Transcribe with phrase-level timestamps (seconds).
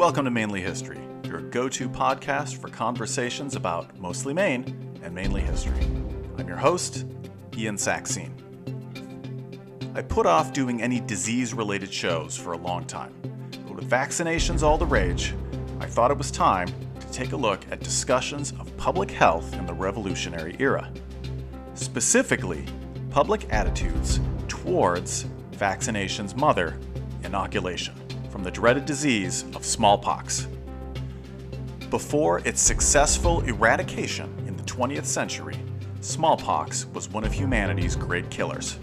[0.00, 5.42] Welcome to Mainly History, your go to podcast for conversations about mostly Maine and mainly
[5.42, 5.82] history.
[6.38, 7.04] I'm your host,
[7.54, 8.32] Ian Saxine.
[9.94, 13.12] I put off doing any disease related shows for a long time,
[13.66, 15.34] but with vaccinations all the rage,
[15.80, 19.66] I thought it was time to take a look at discussions of public health in
[19.66, 20.90] the Revolutionary era.
[21.74, 22.64] Specifically,
[23.10, 26.78] public attitudes towards vaccination's mother,
[27.22, 27.99] inoculation,
[28.40, 30.48] from the dreaded disease of smallpox.
[31.90, 35.58] Before its successful eradication in the 20th century,
[36.00, 38.78] smallpox was one of humanity's great killers.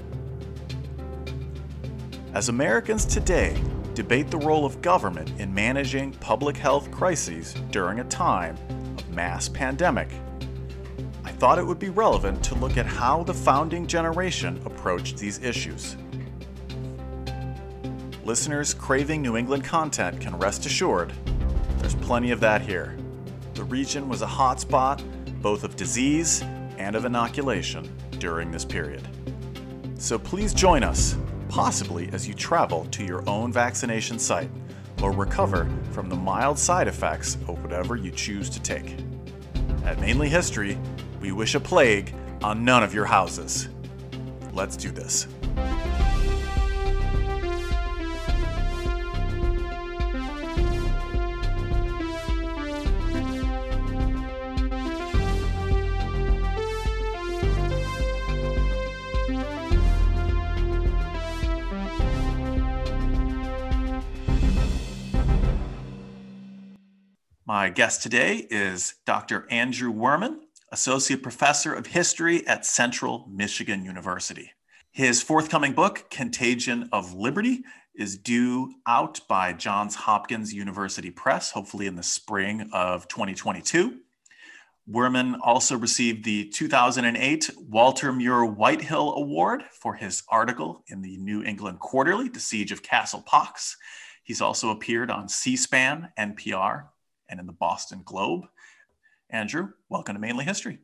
[2.35, 3.59] As Americans today
[3.95, 8.55] debate the role of government in managing public health crises during a time
[8.99, 10.09] of mass pandemic,
[11.23, 15.41] I thought it would be relevant to look at how the founding generation approached these
[15.41, 15.97] issues.
[18.27, 21.13] Listeners craving New England content can rest assured
[21.77, 22.97] there's plenty of that here.
[23.53, 25.01] The region was a hotspot
[25.41, 26.41] both of disease
[26.77, 27.89] and of inoculation
[28.19, 29.07] during this period.
[29.97, 31.15] So please join us,
[31.47, 34.49] possibly as you travel to your own vaccination site
[35.01, 38.97] or recover from the mild side effects of whatever you choose to take.
[39.85, 40.77] At Mainly History,
[41.21, 43.69] we wish a plague on none of your houses.
[44.51, 45.27] Let's do this.
[67.57, 69.47] My guest today is Dr.
[69.49, 70.41] Andrew Wehrman,
[70.71, 74.51] Associate Professor of History at Central Michigan University.
[74.91, 77.63] His forthcoming book, Contagion of Liberty,
[77.95, 84.01] is due out by Johns Hopkins University Press, hopefully in the spring of 2022.
[84.87, 91.41] Wehrman also received the 2008 Walter Muir Whitehill Award for his article in the New
[91.41, 93.75] England Quarterly, The Siege of Castle Pox.
[94.21, 96.89] He's also appeared on C SPAN, NPR,
[97.29, 98.45] and in the Boston Globe.
[99.29, 100.79] Andrew, welcome to Mainly History.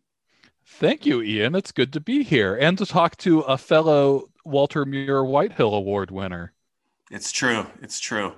[0.66, 1.56] Thank you, Ian.
[1.56, 6.12] It's good to be here and to talk to a fellow Walter Muir Whitehill Award
[6.12, 6.54] winner.
[7.12, 7.66] It's true.
[7.82, 8.34] It's true.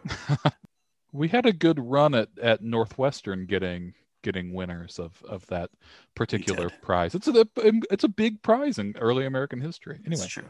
[1.11, 3.93] we had a good run at, at Northwestern getting
[4.23, 5.69] getting winners of, of that
[6.15, 7.13] particular prize.
[7.13, 7.45] It's a
[7.91, 9.99] it's a big prize in early American history.
[10.05, 10.49] Anyway, it's true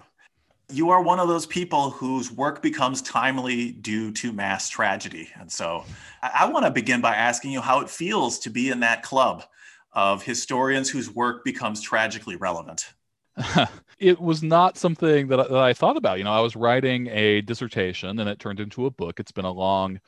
[0.71, 5.29] you are one of those people whose work becomes timely due to mass tragedy.
[5.39, 5.85] And so
[6.21, 9.03] I, I want to begin by asking you how it feels to be in that
[9.03, 9.43] club
[9.93, 12.93] of historians whose work becomes tragically relevant.
[13.99, 16.17] it was not something that I, that I thought about.
[16.17, 19.19] You know, I was writing a dissertation and it turned into a book.
[19.19, 19.99] It's been a long,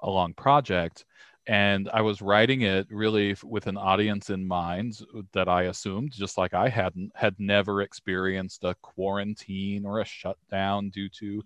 [0.00, 1.04] a long project
[1.46, 4.98] and I was writing it really with an audience in mind
[5.32, 10.90] that I assumed, just like I hadn't had never experienced a quarantine or a shutdown
[10.90, 11.42] due to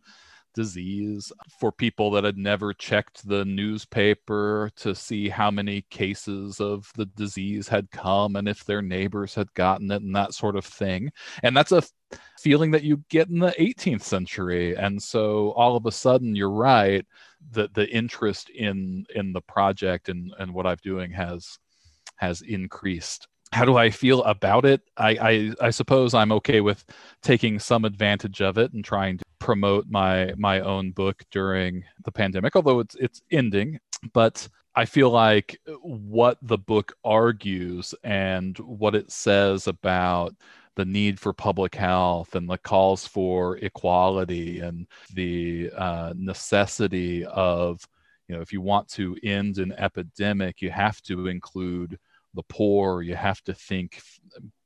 [0.55, 6.91] disease for people that had never checked the newspaper to see how many cases of
[6.97, 10.65] the disease had come and if their neighbors had gotten it and that sort of
[10.65, 11.13] thing.
[11.43, 11.83] And that's a
[12.39, 14.77] feeling that you get in the 18th century.
[14.77, 17.07] And so all of a sudden, you're right
[17.53, 21.59] the the interest in in the project and and what I'm doing has
[22.17, 23.27] has increased.
[23.53, 24.81] How do I feel about it?
[24.97, 25.11] I,
[25.61, 26.85] I I suppose I'm okay with
[27.23, 32.13] taking some advantage of it and trying to promote my my own book during the
[32.13, 33.81] pandemic, although it's it's ending.
[34.13, 40.35] But I feel like what the book argues and what it says about
[40.77, 47.87] the need for public health and the calls for equality and the uh, necessity of
[48.29, 51.99] you know if you want to end an epidemic you have to include
[52.35, 53.03] the poor.
[53.03, 54.01] You have to think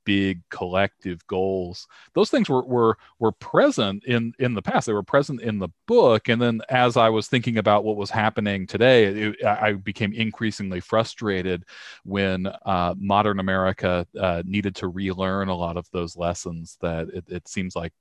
[0.05, 1.87] big collective goals.
[2.15, 4.87] Those things were were were present in in the past.
[4.87, 6.29] They were present in the book.
[6.29, 10.81] And then as i was thinking about what was happening today it, i became increasingly
[10.81, 11.65] frustrated
[12.05, 17.25] when uh, modern america uh, needed to relearn a lot of those lessons that it,
[17.29, 17.93] it seems like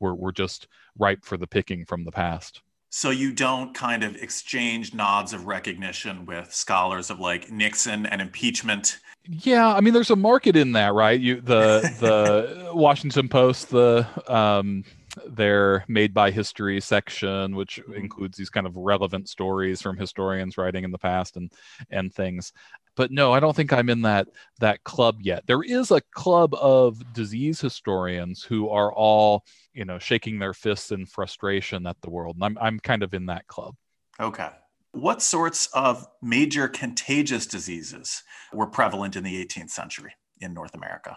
[0.00, 2.62] were, were just ripe for the picking from the past
[2.94, 8.20] so you don't kind of exchange nods of recognition with scholars of like Nixon and
[8.20, 8.98] impeachment.
[9.24, 11.18] Yeah, I mean, there's a market in that, right?
[11.18, 14.84] You the the Washington Post, the um,
[15.26, 17.94] their made by history section which mm-hmm.
[17.94, 21.52] includes these kind of relevant stories from historians writing in the past and
[21.90, 22.52] and things
[22.96, 24.28] but no i don't think i'm in that
[24.60, 25.44] that club yet.
[25.46, 30.92] There is a club of disease historians who are all you know shaking their fists
[30.92, 33.74] in frustration at the world and i'm, I'm kind of in that club.
[34.20, 34.50] Okay.
[34.92, 38.22] What sorts of major contagious diseases
[38.52, 41.16] were prevalent in the 18th century in North America?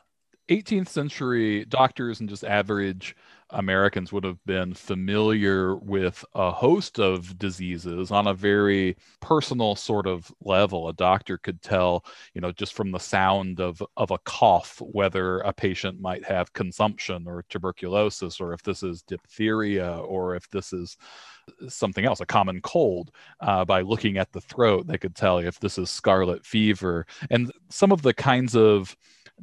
[0.50, 3.16] 18th century doctors and just average
[3.52, 10.08] Americans would have been familiar with a host of diseases on a very personal sort
[10.08, 10.90] of level.
[10.90, 15.40] A doctor could tell, you know, just from the sound of, of a cough, whether
[15.40, 20.74] a patient might have consumption or tuberculosis, or if this is diphtheria, or if this
[20.74, 20.98] is
[21.68, 23.12] something else, a common cold.
[23.40, 27.06] Uh, by looking at the throat, they could tell if this is scarlet fever.
[27.30, 28.96] And some of the kinds of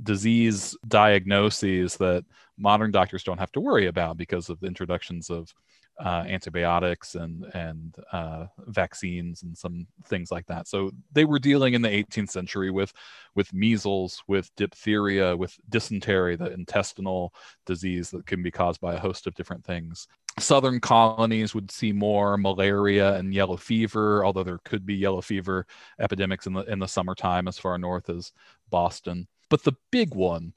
[0.02, 2.24] disease diagnoses that
[2.58, 5.52] modern doctors don't have to worry about because of the introductions of
[6.00, 10.66] uh, antibiotics and and uh, vaccines and some things like that.
[10.66, 12.92] So they were dealing in the 18th century with
[13.34, 17.34] with measles, with diphtheria, with dysentery, the intestinal
[17.66, 20.08] disease that can be caused by a host of different things.
[20.38, 25.66] Southern colonies would see more malaria and yellow fever, although there could be yellow fever
[26.00, 28.32] epidemics in the in the summertime as far north as
[28.70, 29.28] Boston.
[29.52, 30.54] But the big one,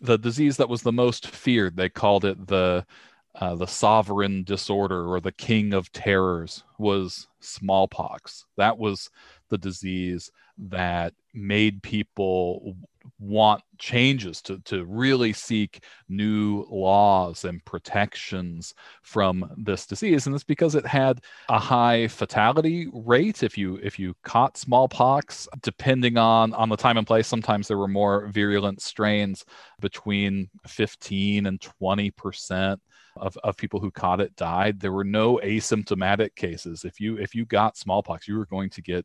[0.00, 2.86] the disease that was the most feared, they called it the
[3.34, 8.44] uh, the sovereign disorder or the king of terrors was smallpox.
[8.56, 9.10] That was
[9.48, 12.76] the disease that made people
[13.18, 20.44] want changes to, to really seek new laws and protections from this disease and it's
[20.44, 26.52] because it had a high fatality rate if you if you caught smallpox depending on
[26.54, 29.44] on the time and place sometimes there were more virulent strains
[29.80, 32.80] between 15 and 20 percent
[33.20, 37.34] of, of people who caught it died there were no asymptomatic cases if you if
[37.34, 39.04] you got smallpox you were going to get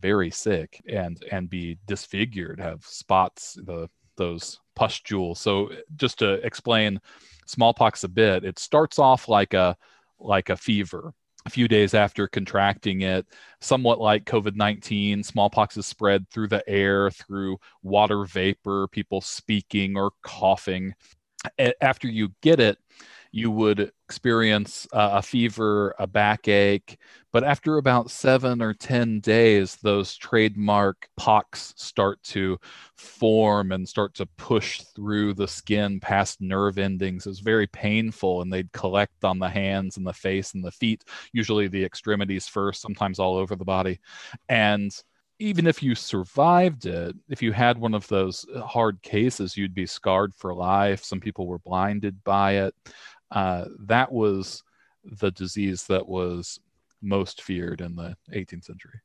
[0.00, 5.40] very sick and and be disfigured, have spots, the those pustules.
[5.40, 7.00] So just to explain
[7.46, 9.76] smallpox a bit, it starts off like a
[10.18, 11.12] like a fever.
[11.46, 13.24] A few days after contracting it,
[13.60, 19.96] somewhat like COVID 19, smallpox is spread through the air, through water vapor, people speaking
[19.96, 20.94] or coughing.
[21.80, 22.78] After you get it,
[23.32, 26.98] you would experience uh, a fever, a backache.
[27.32, 32.58] But after about seven or 10 days, those trademark pox start to
[32.96, 37.26] form and start to push through the skin past nerve endings.
[37.26, 41.04] It's very painful, and they'd collect on the hands and the face and the feet,
[41.32, 44.00] usually the extremities first, sometimes all over the body.
[44.48, 44.90] And
[45.40, 49.86] even if you survived it, if you had one of those hard cases, you'd be
[49.86, 51.04] scarred for life.
[51.04, 52.74] Some people were blinded by it
[53.30, 54.62] uh, that was
[55.04, 56.60] the disease that was
[57.00, 59.00] most feared in the 18th century.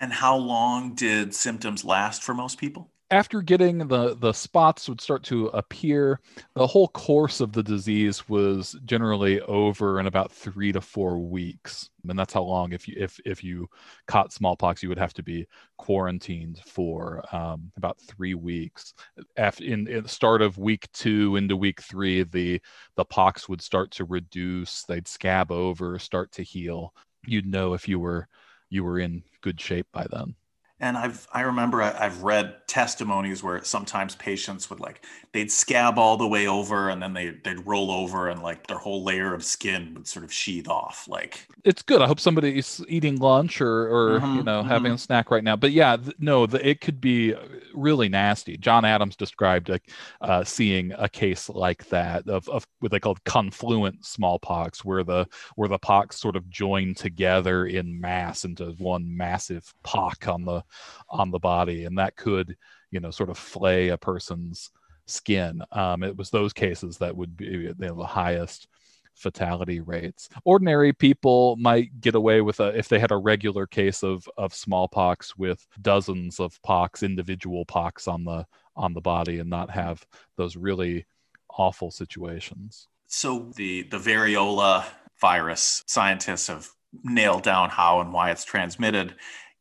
[0.00, 2.90] And how long did symptoms last for most people?
[3.10, 6.20] After getting the the spots would start to appear
[6.54, 11.88] the whole course of the disease was generally over in about three to four weeks.
[12.08, 13.68] And that's how long if you if if you
[14.06, 15.46] caught smallpox you would have to be
[15.78, 18.94] quarantined for um, about three weeks.
[19.36, 22.60] After in, in the start of week two into week three the
[22.96, 24.82] the pox would start to reduce.
[24.84, 26.94] They'd scab over start to heal.
[27.26, 28.28] You'd know if you were
[28.70, 30.34] you were in good shape by then
[30.80, 35.98] and I've I remember I, have read testimonies where sometimes patients would like they'd scab
[35.98, 39.34] all the way over and then they they'd roll over and like their whole layer
[39.34, 41.08] of skin would sort of sheath off.
[41.08, 42.00] Like it's good.
[42.00, 44.68] I hope somebody's eating lunch or or mm-hmm, you know mm-hmm.
[44.68, 45.56] having a snack right now.
[45.56, 47.34] But yeah, th- no, the, it could be
[47.74, 48.56] really nasty.
[48.56, 53.22] John Adams described like uh, seeing a case like that of of what they called
[53.24, 59.16] confluent smallpox, where the where the pox sort of joined together in mass into one
[59.16, 60.62] massive pock on the
[61.08, 62.56] on the body, and that could,
[62.90, 64.70] you know, sort of flay a person's
[65.06, 65.62] skin.
[65.72, 68.68] Um, it was those cases that would be you know, the highest
[69.14, 70.28] fatality rates.
[70.44, 74.54] Ordinary people might get away with a if they had a regular case of of
[74.54, 78.46] smallpox with dozens of pox, individual pox on the
[78.76, 80.06] on the body, and not have
[80.36, 81.04] those really
[81.50, 82.88] awful situations.
[83.08, 84.84] So the the variola
[85.20, 86.68] virus scientists have
[87.02, 89.14] nailed down how and why it's transmitted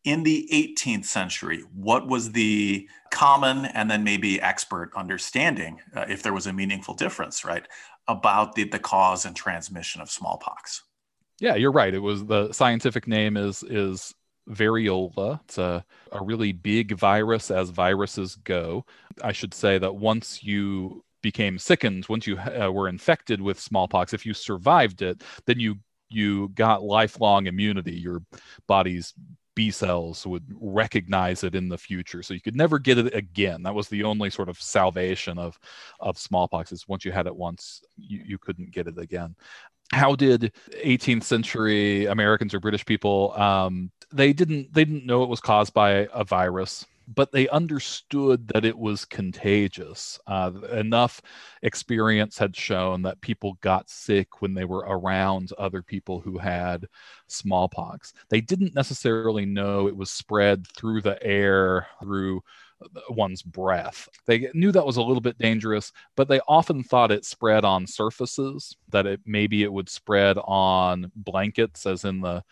[0.07, 6.23] in the 18th century, what was the common and then maybe expert understanding, uh, if
[6.23, 7.67] there was a meaningful difference, right,
[8.07, 10.83] about the, the cause and transmission of smallpox?
[11.41, 11.93] Yeah, you're right.
[11.93, 14.15] It was the scientific name is is
[14.49, 15.41] variola.
[15.43, 15.83] It's a,
[16.13, 18.85] a really big virus as viruses go.
[19.21, 24.13] I should say that once you became sickened, once you uh, were infected with smallpox,
[24.13, 25.75] if you survived it, then you
[26.09, 27.95] you got lifelong immunity.
[27.95, 28.21] Your
[28.67, 29.13] body's
[29.57, 32.21] B cells would recognize it in the future.
[32.21, 33.63] So you could never get it again.
[33.63, 35.59] That was the only sort of salvation of,
[35.99, 39.35] of smallpox is once you had it once, you, you couldn't get it again.
[39.91, 40.53] How did
[40.85, 45.73] 18th century Americans or British people um, they didn't they didn't know it was caused
[45.73, 50.19] by a virus but they understood that it was contagious.
[50.27, 51.21] Uh, enough
[51.61, 56.85] experience had shown that people got sick when they were around other people who had
[57.27, 58.13] smallpox.
[58.29, 62.41] They didn't necessarily know it was spread through the air, through
[63.09, 64.07] one's breath.
[64.25, 67.87] They knew that was a little bit dangerous, but they often thought it spread on
[67.87, 72.43] surfaces, that it maybe it would spread on blankets, as in the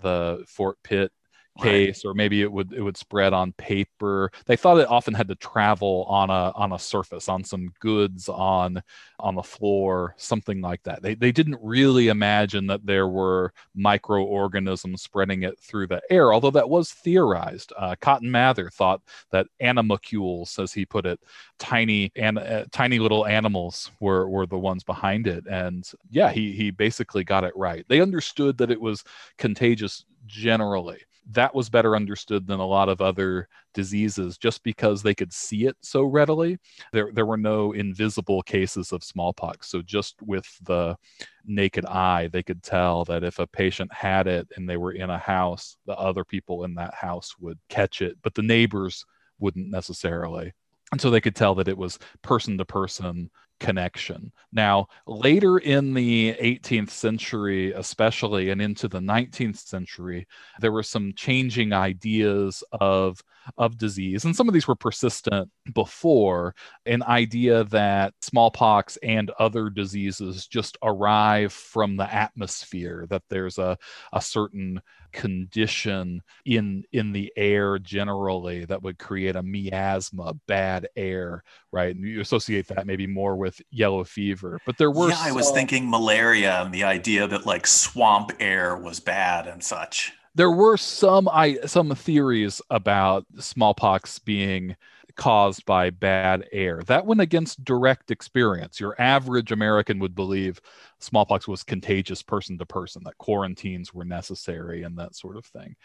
[0.00, 1.12] the Fort Pitt
[1.60, 2.10] case right.
[2.10, 4.30] or maybe it would it would spread on paper.
[4.46, 8.28] They thought it often had to travel on a on a surface on some goods
[8.28, 8.82] on
[9.18, 11.02] on the floor something like that.
[11.02, 16.50] They, they didn't really imagine that there were microorganisms spreading it through the air although
[16.50, 17.72] that was theorized.
[17.76, 21.20] Uh, cotton mather thought that animalcules as he put it
[21.58, 25.44] tiny and uh, tiny little animals were were the ones behind it.
[25.50, 27.84] And yeah he he basically got it right.
[27.88, 29.04] They understood that it was
[29.36, 31.00] contagious generally
[31.30, 35.66] that was better understood than a lot of other diseases just because they could see
[35.66, 36.58] it so readily.
[36.92, 39.68] There, there were no invisible cases of smallpox.
[39.68, 40.96] So, just with the
[41.44, 45.10] naked eye, they could tell that if a patient had it and they were in
[45.10, 49.04] a house, the other people in that house would catch it, but the neighbors
[49.38, 50.52] wouldn't necessarily.
[50.90, 53.30] And so they could tell that it was person to person
[53.62, 54.32] connection.
[54.52, 60.26] Now, later in the 18th century, especially, and into the 19th century,
[60.60, 63.22] there were some changing ideas of,
[63.56, 64.24] of disease.
[64.24, 70.76] And some of these were persistent before an idea that smallpox and other diseases just
[70.82, 73.78] arrive from the atmosphere, that there's a,
[74.12, 81.42] a certain condition in in the air generally that would create a miasma bad air
[81.70, 81.94] right?
[81.94, 85.50] And you associate that maybe more with yellow fever but there were yeah i was
[85.50, 90.12] thinking malaria and the idea that like swamp air was bad and such.
[90.34, 94.76] There were some i some theories about smallpox being
[95.16, 96.82] caused by bad air.
[96.86, 98.80] That went against direct experience.
[98.80, 100.60] Your average American would believe
[100.98, 105.76] smallpox was contagious person to person, that quarantines were necessary and that sort of thing.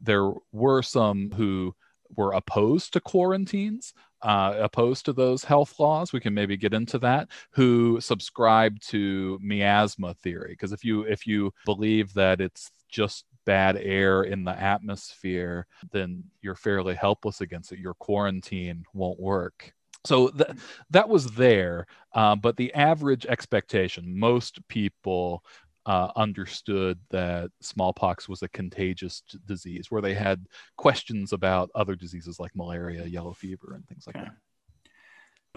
[0.00, 1.74] There were some who
[2.16, 6.12] were opposed to quarantines, uh, opposed to those health laws.
[6.12, 7.28] We can maybe get into that.
[7.52, 10.52] Who subscribe to miasma theory?
[10.52, 16.24] Because if you if you believe that it's just bad air in the atmosphere, then
[16.40, 17.78] you're fairly helpless against it.
[17.78, 19.72] Your quarantine won't work.
[20.04, 20.50] So th-
[20.90, 25.44] that was there, uh, but the average expectation, most people
[25.86, 30.46] uh, understood that smallpox was a contagious disease, where they had
[30.76, 34.24] questions about other diseases like malaria, yellow fever, and things like okay.
[34.24, 34.34] that.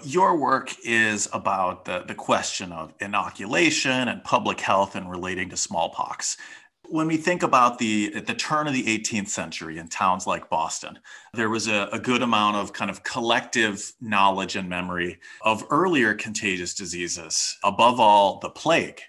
[0.03, 5.57] Your work is about the, the question of inoculation and public health and relating to
[5.57, 6.37] smallpox.
[6.89, 10.49] When we think about the at the turn of the 18th century in towns like
[10.49, 10.99] Boston,
[11.33, 16.13] there was a, a, good amount of kind of collective knowledge and memory of earlier
[16.13, 19.01] contagious diseases, above all the plague.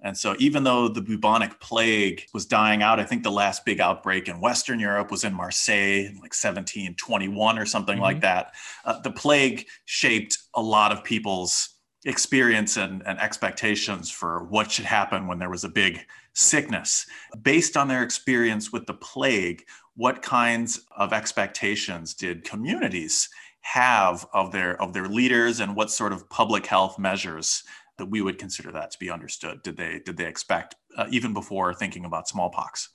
[0.00, 3.80] And so, even though the bubonic plague was dying out, I think the last big
[3.80, 8.02] outbreak in Western Europe was in Marseille, in like 1721 or something mm-hmm.
[8.02, 8.52] like that.
[8.84, 11.70] Uh, the plague shaped a lot of people's
[12.04, 16.00] experience and, and expectations for what should happen when there was a big
[16.34, 17.06] sickness.
[17.42, 19.64] Based on their experience with the plague,
[19.96, 23.28] what kinds of expectations did communities
[23.62, 27.62] have of their of their leaders and what sort of public health measures
[27.96, 31.32] that we would consider that to be understood did they did they expect uh, even
[31.32, 32.90] before thinking about smallpox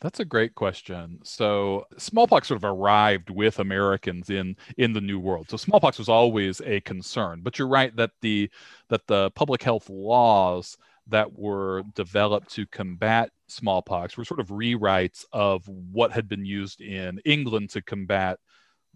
[0.00, 1.18] that's a great question.
[1.24, 5.50] So smallpox sort of arrived with Americans in in the New World.
[5.50, 7.40] So smallpox was always a concern.
[7.42, 8.48] But you're right that the
[8.90, 10.76] that the public health laws
[11.08, 16.80] that were developed to combat smallpox were sort of rewrites of what had been used
[16.80, 18.38] in England to combat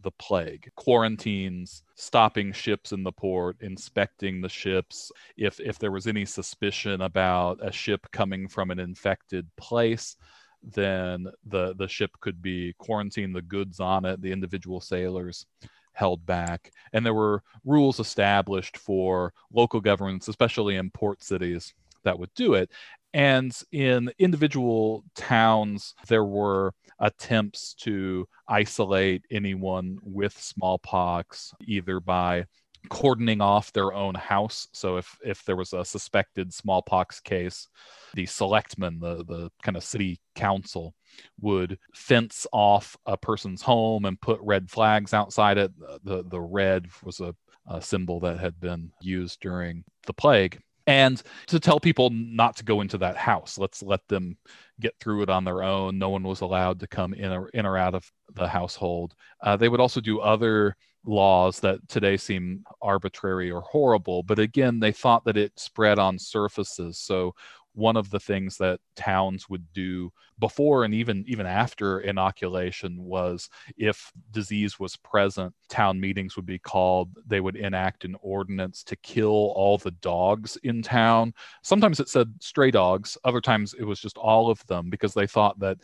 [0.02, 0.68] the plague.
[0.76, 5.12] Quarantines stopping ships in the port inspecting the ships.
[5.36, 10.16] If if there was any suspicion about a ship coming from an infected place
[10.62, 15.46] then the the ship could be quarantined, the goods on it, the individual sailors
[15.92, 22.18] held back, and there were rules established for local governments, especially in port cities, that
[22.18, 22.70] would do it.
[23.14, 32.46] And in individual towns, there were attempts to isolate anyone with smallpox, either by
[32.88, 34.68] cordoning off their own house.
[34.72, 37.68] So if if there was a suspected smallpox case,
[38.14, 40.94] the selectmen, the the kind of city council,
[41.40, 45.72] would fence off a person's home and put red flags outside it.
[46.04, 47.34] The the red was a,
[47.66, 52.64] a symbol that had been used during the plague and to tell people not to
[52.64, 53.58] go into that house.
[53.58, 54.36] Let's let them
[54.80, 55.98] get through it on their own.
[55.98, 59.14] No one was allowed to come in or, in or out of the household.
[59.42, 64.78] Uh, they would also do other laws that today seem arbitrary or horrible, but again,
[64.78, 66.98] they thought that it spread on surfaces.
[66.98, 67.34] So
[67.74, 73.48] one of the things that towns would do before and even even after inoculation was
[73.76, 78.96] if disease was present town meetings would be called they would enact an ordinance to
[78.96, 84.00] kill all the dogs in town sometimes it said stray dogs other times it was
[84.00, 85.78] just all of them because they thought that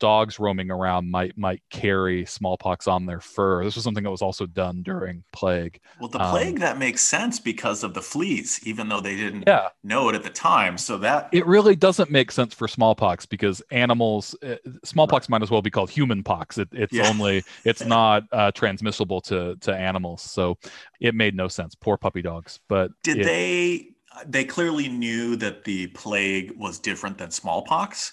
[0.00, 3.62] dogs roaming around might might carry smallpox on their fur.
[3.62, 5.78] This was something that was also done during plague.
[6.00, 9.44] Well, the plague um, that makes sense because of the fleas, even though they didn't
[9.46, 9.68] yeah.
[9.84, 10.76] know it at the time.
[10.76, 15.50] So that it really doesn't make sense for smallpox because animals, uh, smallpox might as
[15.50, 16.58] well be called human pox.
[16.58, 17.08] It, it's yeah.
[17.08, 20.58] only it's not uh, transmissible to to animals, so
[21.00, 21.74] it made no sense.
[21.74, 22.60] Poor puppy dogs.
[22.68, 23.88] But did it, they?
[24.26, 28.12] They clearly knew that the plague was different than smallpox,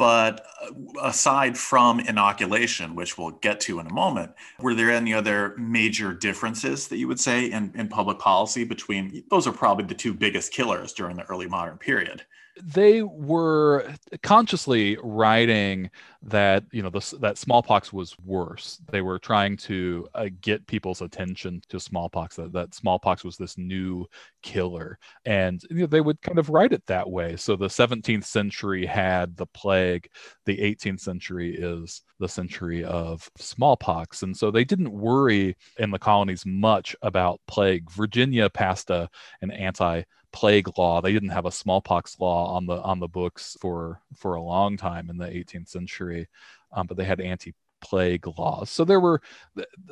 [0.00, 0.70] but uh,
[1.02, 6.14] aside from inoculation, which we'll get to in a moment, were there any other major
[6.14, 10.14] differences that you would say in, in public policy between those are probably the two
[10.14, 12.24] biggest killers during the early modern period?
[12.62, 15.90] They were consciously writing
[16.22, 18.80] that you know the, that smallpox was worse.
[18.90, 22.36] They were trying to uh, get people's attention to smallpox.
[22.36, 24.06] That, that smallpox was this new
[24.42, 27.36] killer, and you know, they would kind of write it that way.
[27.36, 30.08] So the 17th century had the plague.
[30.44, 35.98] The 18th century is the century of smallpox, and so they didn't worry in the
[35.98, 37.90] colonies much about plague.
[37.90, 39.08] Virginia passed a
[39.40, 40.02] an anti
[40.32, 41.00] plague law.
[41.00, 44.76] They didn't have a smallpox law on the on the books for for a long
[44.76, 46.28] time in the 18th century,
[46.72, 48.70] um, but they had anti plague laws.
[48.70, 49.20] So there were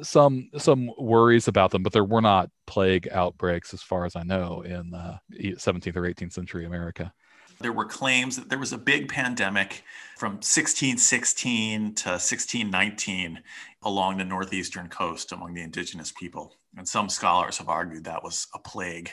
[0.03, 4.23] some some worries about them, but there were not plague outbreaks, as far as I
[4.23, 7.13] know, in uh, 17th or 18th century America.
[7.61, 9.83] There were claims that there was a big pandemic
[10.17, 13.41] from 1616 to 1619
[13.83, 16.55] along the northeastern coast among the indigenous people.
[16.77, 19.11] And some scholars have argued that was a plague.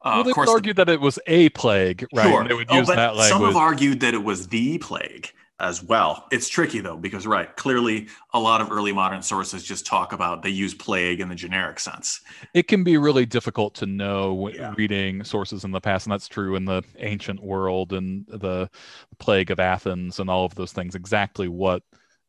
[0.00, 2.28] Uh, well, they course, argued the, that it was a plague, right?
[2.28, 2.46] Sure.
[2.46, 3.28] They would oh, use oh, that language.
[3.28, 6.26] Some have argued that it was the plague as well.
[6.30, 10.42] It's tricky though, because right, clearly a lot of early modern sources just talk about
[10.42, 12.20] they use plague in the generic sense.
[12.54, 14.72] It can be really difficult to know yeah.
[14.76, 18.70] reading sources in the past, and that's true in the ancient world and the
[19.18, 20.94] plague of Athens and all of those things.
[20.94, 21.82] Exactly what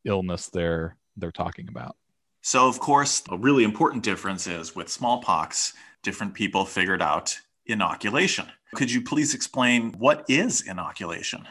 [0.05, 1.95] illness they're they're talking about.
[2.41, 7.37] So, of course, a really important difference is with smallpox, different people figured out
[7.69, 8.47] inoculation.
[8.75, 11.47] Could you please explain what is inoculation?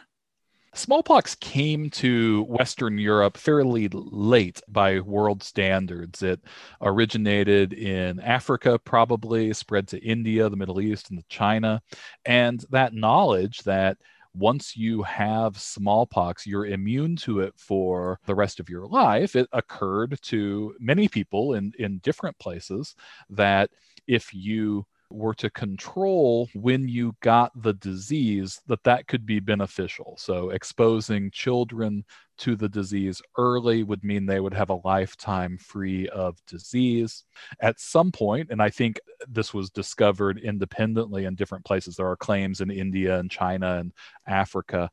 [0.75, 6.23] Smallpox came to Western Europe fairly late by world standards.
[6.23, 6.41] It
[6.81, 11.83] originated in Africa, probably, spread to India, the Middle East, and China.
[12.27, 13.97] And that knowledge that
[14.35, 19.35] once you have smallpox, you're immune to it for the rest of your life.
[19.35, 22.95] It occurred to many people in, in different places
[23.31, 23.71] that
[24.07, 30.17] if you were to control when you got the disease that that could be beneficial.
[30.19, 32.05] So exposing children
[32.39, 37.25] to the disease early would mean they would have a lifetime free of disease.
[37.61, 42.17] At some point and i think this was discovered independently in different places there are
[42.17, 43.93] claims in india and china and
[44.27, 44.91] africa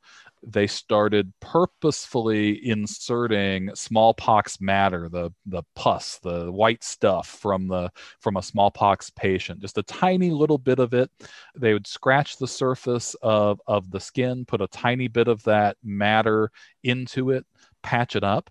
[0.48, 8.38] they started purposefully inserting smallpox matter, the the pus, the white stuff from the from
[8.38, 11.10] a smallpox patient, just a tiny little bit of it.
[11.58, 15.78] They would scratch the surface of of the skin, put a tiny bit of that
[15.84, 16.52] matter
[16.84, 17.46] into it,
[17.84, 18.50] patch it up,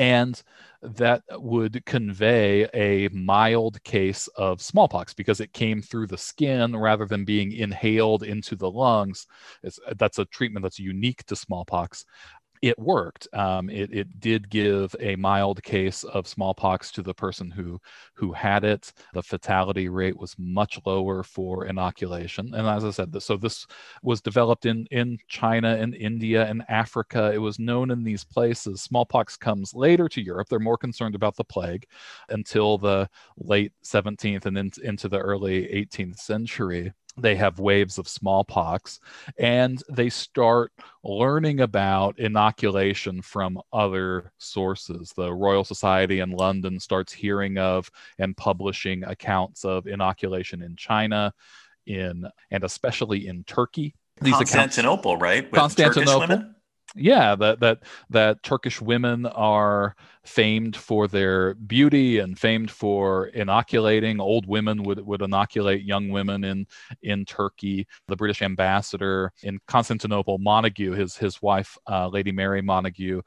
[0.00, 0.42] and
[0.80, 7.04] that would convey a mild case of smallpox because it came through the skin rather
[7.04, 9.26] than being inhaled into the lungs.
[9.62, 12.06] It's, that's a treatment that's unique to smallpox
[12.62, 13.26] it worked.
[13.32, 17.80] Um, it, it did give a mild case of smallpox to the person who
[18.14, 18.92] who had it.
[19.14, 22.52] The fatality rate was much lower for inoculation.
[22.54, 23.66] And as I said, so this
[24.02, 27.32] was developed in in China and India and Africa.
[27.32, 28.82] It was known in these places.
[28.82, 30.48] Smallpox comes later to Europe.
[30.48, 31.86] They're more concerned about the plague
[32.28, 38.08] until the late 17th and in, into the early 18th century they have waves of
[38.08, 39.00] smallpox
[39.38, 45.12] and they start learning about inoculation from other sources.
[45.16, 51.32] The royal society in london starts hearing of and publishing accounts of inoculation in china
[51.86, 53.94] in and especially in turkey.
[54.20, 56.44] These constantinople accounts, right With constantinople.
[56.94, 64.20] yeah that that that turkish women are famed for their beauty and famed for inoculating.
[64.20, 66.66] Old women would, would inoculate young women in,
[67.02, 67.86] in Turkey.
[68.08, 73.22] The British ambassador in Constantinople, Montagu, his, his wife, uh, Lady Mary Montagu,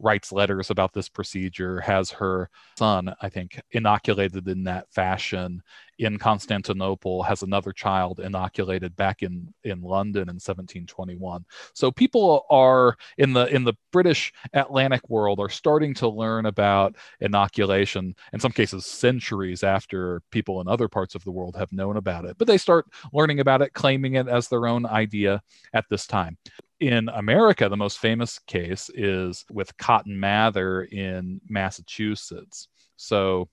[0.00, 5.62] writes letters about this procedure, has her son, I think, inoculated in that fashion
[5.98, 11.44] in Constantinople has another child inoculated back in in London in 1721.
[11.72, 16.96] So people are in the in the British Atlantic world are starting to learn about
[17.20, 21.96] inoculation in some cases centuries after people in other parts of the world have known
[21.96, 22.36] about it.
[22.38, 26.38] But they start learning about it, claiming it as their own idea at this time
[26.80, 32.68] in America, the most famous case is with Cotton Mather in Massachusetts.
[32.96, 33.48] So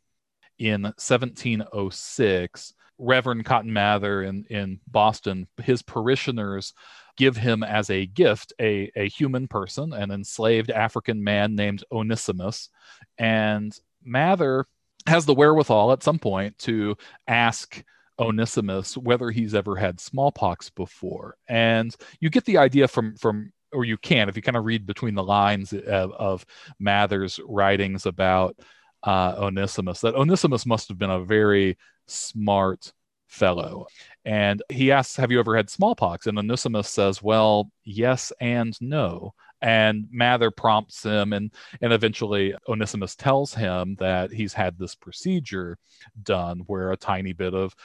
[0.60, 6.73] in 1706, Reverend Cotton Mather in, in Boston, his parishioners
[7.17, 12.69] give him as a gift a, a human person, an enslaved African man named Onesimus.
[13.17, 14.65] And Mather
[15.08, 16.95] has the wherewithal at some point to
[17.28, 17.84] ask
[18.19, 21.36] Onesimus whether he's ever had smallpox before.
[21.47, 24.86] And you get the idea from, from or you can, if you kind of read
[24.86, 26.45] between the lines of, of
[26.80, 28.58] Mather's writings about
[29.04, 32.91] uh, Onesimus that Onesimus must have been a very smart
[33.32, 33.88] fellow.
[34.26, 36.28] And he asks, Have you ever had smallpox?
[36.28, 39.34] And Onesimus says, Well, yes and no.
[39.62, 45.78] And Mather prompts him, and, and eventually Onesimus tells him that he's had this procedure
[46.24, 47.76] done where a tiny bit of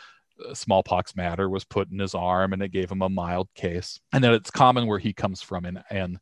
[0.48, 4.00] uh, smallpox matter was put in his arm and it gave him a mild case.
[4.12, 6.18] And that it's common where he comes from in, in,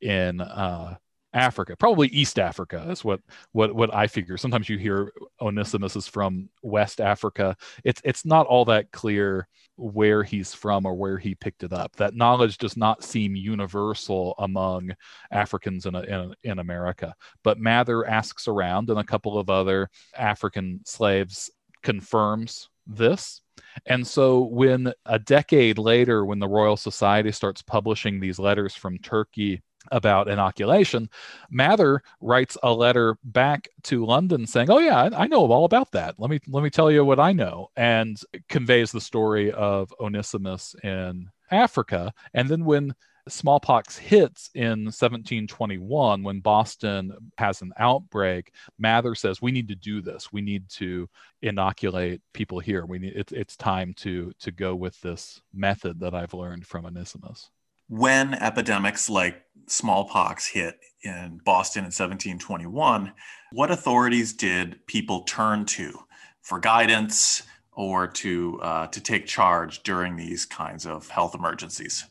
[0.00, 0.96] in uh,
[1.34, 3.20] Africa, probably East Africa is what
[3.52, 4.36] what what I figure.
[4.36, 7.56] Sometimes you hear Onesimus is from West Africa.
[7.84, 11.96] It's it's not all that clear where he's from or where he picked it up.
[11.96, 14.92] That knowledge does not seem universal among
[15.30, 17.14] Africans in, in, in America.
[17.42, 21.50] But Mather asks around, and a couple of other African slaves
[21.82, 23.40] confirms this.
[23.86, 28.98] And so, when a decade later, when the Royal Society starts publishing these letters from
[28.98, 31.08] Turkey about inoculation,
[31.50, 36.14] Mather writes a letter back to London saying, "Oh yeah, I, know all about that.
[36.18, 40.74] Let me let me tell you what I know," and conveys the story of Onesimus
[40.84, 42.12] in Africa.
[42.34, 42.94] And then when
[43.28, 50.00] smallpox hits in 1721 when Boston has an outbreak, Mather says we need to do
[50.00, 50.32] this.
[50.32, 51.08] We need to
[51.42, 52.84] inoculate people here.
[52.86, 56.86] We need it's it's time to to go with this method that I've learned from
[56.86, 57.50] Onesimus
[57.92, 63.12] when epidemics like smallpox hit in Boston in 1721,
[63.52, 65.92] what authorities did people turn to
[66.40, 72.06] for guidance or to uh, to take charge during these kinds of health emergencies?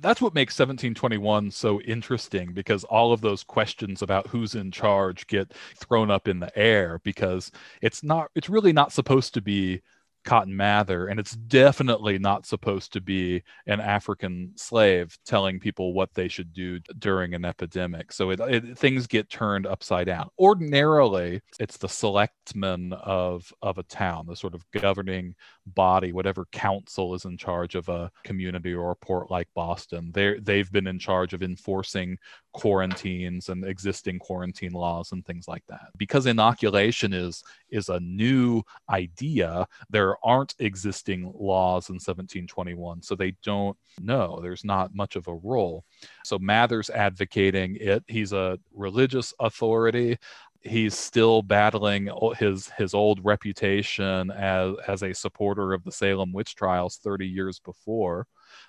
[0.00, 5.26] That's what makes 1721 so interesting because all of those questions about who's in charge
[5.26, 9.82] get thrown up in the air because it's not it's really not supposed to be
[10.24, 16.12] Cotton Mather, and it's definitely not supposed to be an African slave telling people what
[16.14, 18.12] they should do during an epidemic.
[18.12, 20.28] So it, it, things get turned upside down.
[20.38, 25.34] Ordinarily, it's the selectmen of of a town, the sort of governing
[25.74, 30.10] body, whatever council is in charge of a community or a port like Boston.
[30.12, 32.18] They they've been in charge of enforcing
[32.52, 35.88] quarantines and existing quarantine laws and things like that.
[35.96, 43.34] Because inoculation is is a new idea, there aren't existing laws in 1721, so they
[43.42, 44.40] don't know.
[44.42, 45.84] There's not much of a role.
[46.24, 48.02] So Mather's advocating it.
[48.08, 50.18] He's a religious authority
[50.60, 56.54] he's still battling his his old reputation as as a supporter of the Salem witch
[56.54, 58.26] trials 30 years before.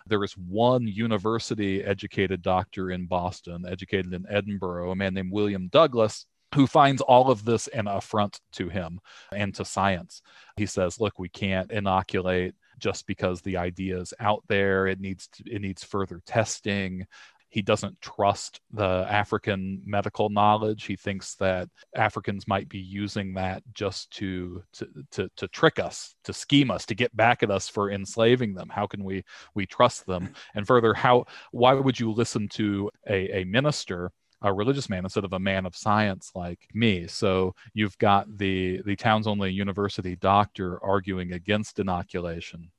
[0.07, 5.67] There is one university educated doctor in Boston, educated in Edinburgh, a man named William
[5.69, 8.99] Douglas, who finds all of this an affront to him
[9.31, 10.21] and to science.
[10.57, 14.87] He says, "Look, we can't inoculate just because the idea is out there.
[14.87, 17.05] It needs to, it needs further testing
[17.49, 20.85] he doesn't trust the African medical knowledge.
[20.85, 26.15] He thinks that Africans might be using that just to, to to to, trick us,
[26.23, 28.69] to scheme us, to get back at us for enslaving them.
[28.69, 29.23] How can we
[29.55, 30.33] we trust them?
[30.55, 34.11] And further, how why would you listen to a, a minister?
[34.41, 37.07] a religious man instead of a man of science like me.
[37.07, 42.71] So you've got the the town's only university doctor arguing against inoculation.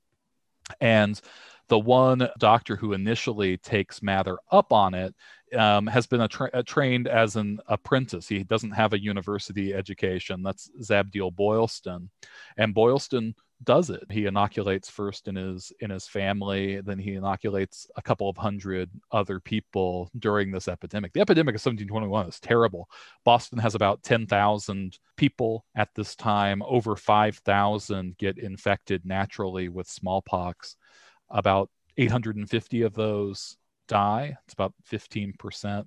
[0.80, 1.20] And
[1.70, 5.14] the one doctor who initially takes Mather up on it
[5.56, 8.28] um, has been a tra- a trained as an apprentice.
[8.28, 10.42] He doesn't have a university education.
[10.42, 12.10] That's Zabdiel Boylston.
[12.58, 14.02] And Boylston does it.
[14.10, 18.90] He inoculates first in his in his family, then he inoculates a couple of hundred
[19.12, 21.12] other people during this epidemic.
[21.12, 22.88] The epidemic of 1721 is terrible.
[23.24, 26.62] Boston has about 10,000 people at this time.
[26.62, 30.76] Over 5,000 get infected naturally with smallpox.
[31.30, 33.56] About 850 of those
[33.88, 34.36] die.
[34.44, 35.86] It's about 15%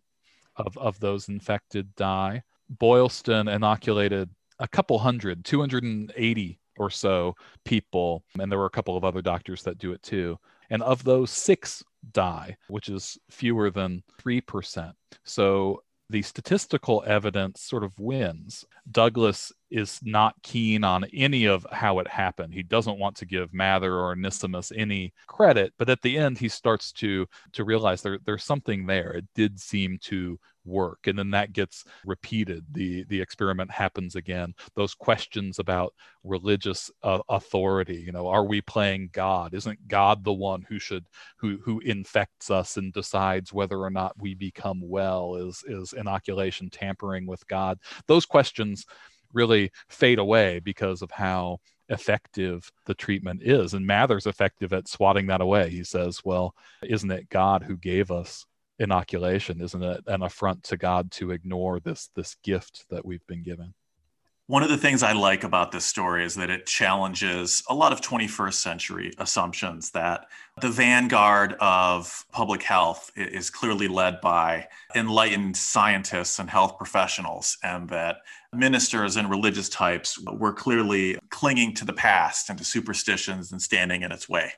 [0.58, 2.44] of, of those infected die.
[2.70, 4.30] Boylston inoculated
[4.60, 9.64] a couple hundred, 280 or so people, and there were a couple of other doctors
[9.64, 10.38] that do it too.
[10.70, 14.94] And of those, six die, which is fewer than 3%.
[15.24, 18.66] So the statistical evidence sort of wins.
[18.92, 22.54] Douglas is not keen on any of how it happened.
[22.54, 26.48] He doesn't want to give Mather or Onesimus any credit, but at the end he
[26.48, 29.14] starts to to realize there, there's something there.
[29.14, 31.08] It did seem to work.
[31.08, 32.64] And then that gets repeated.
[32.72, 34.54] The the experiment happens again.
[34.76, 39.54] Those questions about religious uh, authority you know are we playing god?
[39.56, 41.06] Isn't god the one who should
[41.38, 45.36] who who infects us and decides whether or not we become well?
[45.36, 47.80] Is is inoculation tampering with god?
[48.08, 48.86] Those questions
[49.34, 51.58] really fade away because of how
[51.90, 53.74] effective the treatment is.
[53.74, 55.70] And mather's effective at swatting that away.
[55.70, 58.46] He says well isn't it god who gave us
[58.80, 59.62] inoculation?
[59.62, 63.74] Isn't it an affront to god to ignore this this gift that we've been given
[64.48, 67.94] one of the things I like about this story is that it challenges a lot
[67.94, 70.26] of 21st century assumptions that
[70.60, 77.88] the vanguard of public health is clearly led by enlightened scientists and health professionals, and
[77.90, 78.18] that
[78.52, 84.02] ministers and religious types were clearly clinging to the past and to superstitions and standing
[84.02, 84.52] in its way.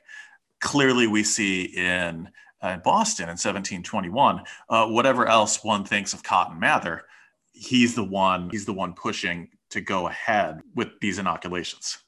[0.60, 2.28] Clearly, we see in
[2.62, 4.42] uh, in Boston in 1721.
[4.68, 7.04] Uh, whatever else one thinks of Cotton Mather,
[7.52, 8.50] he's the one.
[8.50, 11.98] He's the one pushing to go ahead with these inoculations.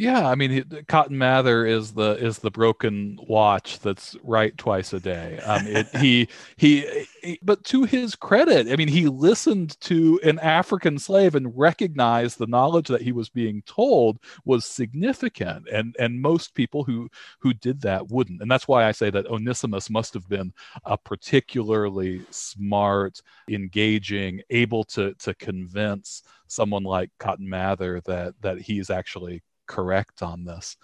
[0.00, 5.00] Yeah, I mean, Cotton Mather is the is the broken watch that's right twice a
[5.00, 5.40] day.
[5.40, 10.38] Um, it, he, he he, but to his credit, I mean, he listened to an
[10.38, 16.22] African slave and recognized the knowledge that he was being told was significant, and and
[16.22, 20.14] most people who who did that wouldn't, and that's why I say that Onesimus must
[20.14, 20.52] have been
[20.84, 28.90] a particularly smart, engaging, able to to convince someone like Cotton Mather that that he's
[28.90, 30.76] actually correct on this.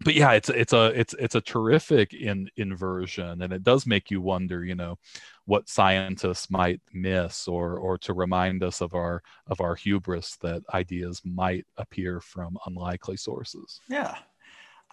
[0.00, 4.10] But yeah it's it's a it's it's a terrific in inversion and it does make
[4.10, 4.98] you wonder you know
[5.46, 10.62] what scientists might miss or or to remind us of our of our hubris that
[10.74, 13.80] ideas might appear from unlikely sources.
[13.88, 14.16] Yeah.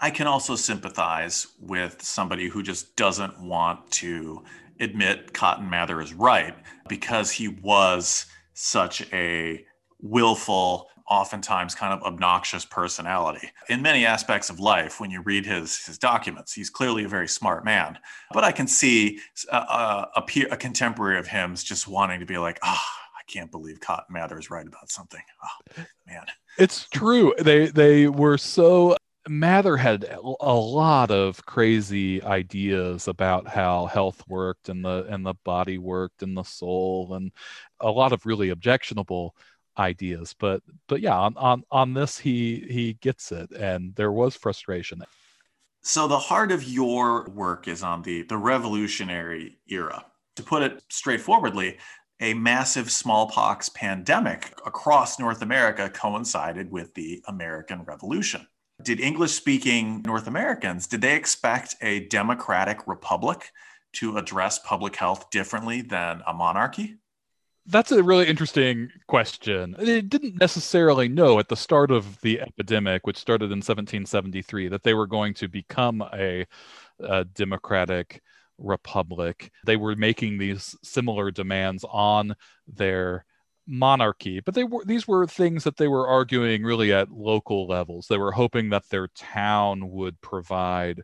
[0.04, 4.44] I can also sympathize with somebody who just doesn't want to
[4.80, 6.56] admit cotton mather is right
[6.90, 9.64] because he was such a
[10.00, 13.50] willful oftentimes kind of obnoxious personality.
[13.70, 17.28] In many aspects of life, when you read his, his documents, he's clearly a very
[17.28, 17.98] smart man.
[18.34, 19.20] But I can see
[19.52, 23.24] a, a, peer, a contemporary of him's just wanting to be like, ah, oh, I
[23.32, 25.22] can't believe Cotton Mather is right about something.
[25.44, 26.26] Oh, man.
[26.58, 27.34] It's true.
[27.40, 34.70] They they were so Mather had a lot of crazy ideas about how health worked
[34.70, 37.32] and the and the body worked and the soul and
[37.80, 39.36] a lot of really objectionable
[39.78, 44.36] ideas but but yeah on, on on this he he gets it and there was
[44.36, 45.02] frustration.
[45.84, 50.06] So the heart of your work is on the the revolutionary era.
[50.36, 51.78] To put it straightforwardly
[52.20, 58.48] a massive smallpox pandemic across north america coincided with the american revolution.
[58.84, 63.52] Did english speaking north americans did they expect a democratic republic
[63.94, 66.98] to address public health differently than a monarchy
[67.72, 69.76] that's a really interesting question.
[69.80, 74.84] They didn't necessarily know at the start of the epidemic, which started in 1773, that
[74.84, 76.46] they were going to become a,
[77.00, 78.22] a democratic
[78.58, 79.52] republic.
[79.66, 82.36] They were making these similar demands on
[82.68, 83.26] their
[83.68, 88.08] monarchy but they were these were things that they were arguing really at local levels
[88.10, 91.02] they were hoping that their town would provide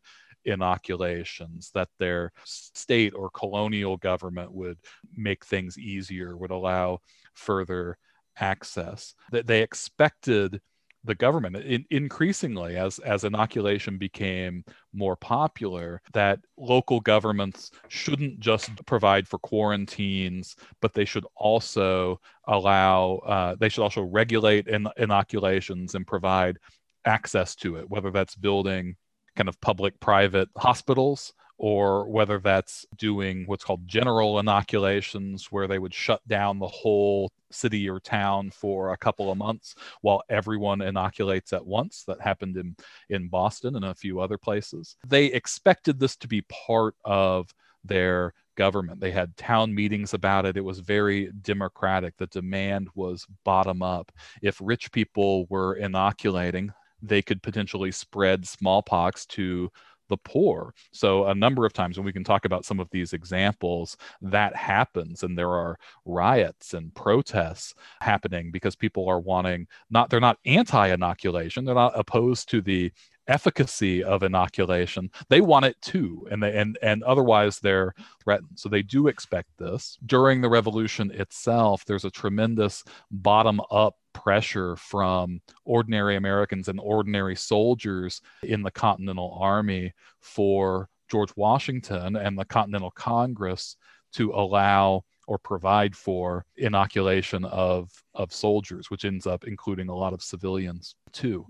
[0.48, 4.78] inoculations, that their state or colonial government would
[5.16, 7.00] make things easier, would allow
[7.34, 7.98] further
[8.40, 9.14] access.
[9.32, 10.62] That they expected
[11.08, 18.70] the government in, increasingly as as inoculation became more popular that local governments shouldn't just
[18.86, 25.96] provide for quarantines but they should also allow uh, they should also regulate in, inoculations
[25.96, 26.58] and provide
[27.06, 28.96] access to it whether that's building
[29.38, 35.80] kind of public private hospitals or whether that's doing what's called general inoculations, where they
[35.80, 40.82] would shut down the whole city or town for a couple of months while everyone
[40.82, 42.04] inoculates at once.
[42.08, 42.76] That happened in,
[43.10, 44.98] in Boston and a few other places.
[45.08, 49.00] They expected this to be part of their government.
[49.00, 50.58] They had town meetings about it.
[50.58, 52.18] It was very democratic.
[52.18, 54.12] The demand was bottom up.
[54.42, 59.72] If rich people were inoculating, they could potentially spread smallpox to
[60.10, 60.74] the poor.
[60.92, 64.56] So, a number of times, when we can talk about some of these examples, that
[64.56, 70.40] happens, and there are riots and protests happening because people are wanting not, they're not
[70.46, 72.92] anti inoculation, they're not opposed to the
[73.28, 75.12] efficacy of inoculation.
[75.30, 78.52] They want it too and they and and otherwise they're threatened.
[78.56, 79.98] So they do expect this.
[80.06, 87.36] During the revolution itself there's a tremendous bottom up pressure from ordinary americans and ordinary
[87.36, 93.78] soldiers in the continental army for george washington and the continental congress
[94.12, 100.14] to allow or provide for inoculation of of soldiers which ends up including a lot
[100.14, 101.46] of civilians too.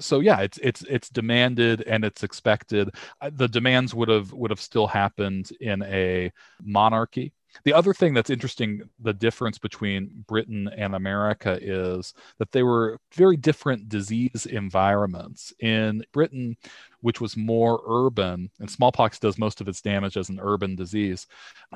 [0.00, 2.90] So yeah it's it's it's demanded and it's expected.
[3.20, 8.14] Uh, the demands would have would have still happened in a monarchy the other thing
[8.14, 14.46] that's interesting, the difference between Britain and America is that they were very different disease
[14.46, 15.52] environments.
[15.60, 16.56] In Britain,
[17.00, 21.26] which was more urban, and smallpox does most of its damage as an urban disease,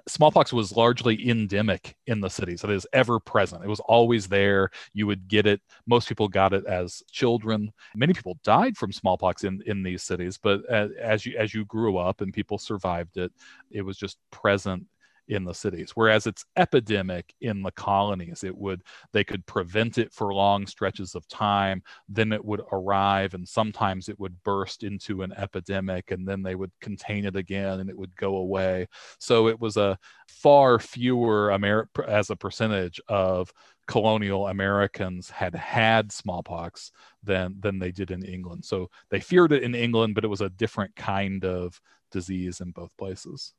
[0.09, 2.63] smallpox was largely endemic in the cities.
[2.63, 3.63] So It is ever present.
[3.63, 4.71] It was always there.
[4.95, 5.61] You would get it.
[5.87, 7.71] Most people got it as children.
[7.95, 11.99] Many people died from smallpox in, in these cities, but as you as you grew
[11.99, 13.31] up and people survived it,
[13.71, 14.87] it was just present
[15.29, 20.13] in the cities whereas it's epidemic in the colonies it would they could prevent it
[20.13, 25.23] for long stretches of time then it would arrive and sometimes it would burst into
[25.23, 28.87] an epidemic and then they would contain it again and it would go away
[29.19, 33.53] so it was a far fewer Amer- as a percentage of
[33.89, 36.93] colonial Americans had had smallpox
[37.25, 38.65] than than they did in England.
[38.65, 41.81] So they feared it in England, but it was a different kind of
[42.13, 43.55] disease in both places.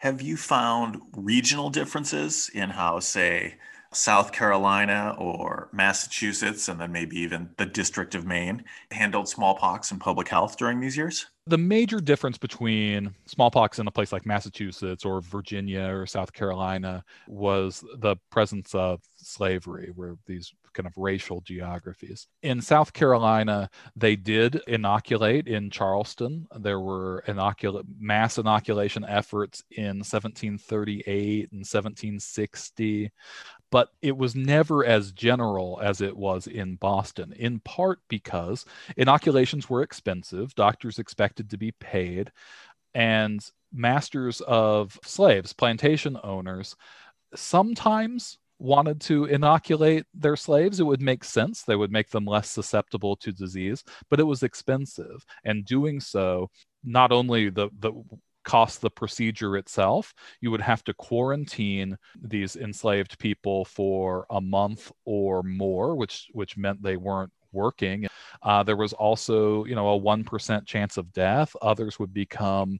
[0.00, 3.54] Have you found regional differences in how, say,
[3.92, 9.98] South Carolina or Massachusetts, and then maybe even the District of Maine, handled smallpox and
[9.98, 11.26] public health during these years?
[11.46, 17.02] The major difference between smallpox in a place like Massachusetts or Virginia or South Carolina
[17.26, 22.28] was the presence of slavery, where these kind of racial geographies.
[22.42, 26.46] In South Carolina, they did inoculate in Charleston.
[26.56, 33.10] There were inocula- mass inoculation efforts in 1738 and 1760
[33.72, 38.64] but it was never as general as it was in Boston, in part because
[38.96, 42.30] inoculations were expensive, doctors expected to be paid,
[42.94, 46.76] and masters of slaves, plantation owners,
[47.34, 51.62] sometimes wanted to inoculate their slaves, it would make sense.
[51.62, 55.24] They would make them less susceptible to disease, but it was expensive.
[55.44, 56.50] And doing so,
[56.84, 57.92] not only the, the
[58.46, 60.14] cost the procedure itself.
[60.40, 66.56] You would have to quarantine these enslaved people for a month or more, which which
[66.56, 68.06] meant they weren't working.
[68.42, 71.56] Uh, there was also, you know, a 1% chance of death.
[71.62, 72.78] Others would become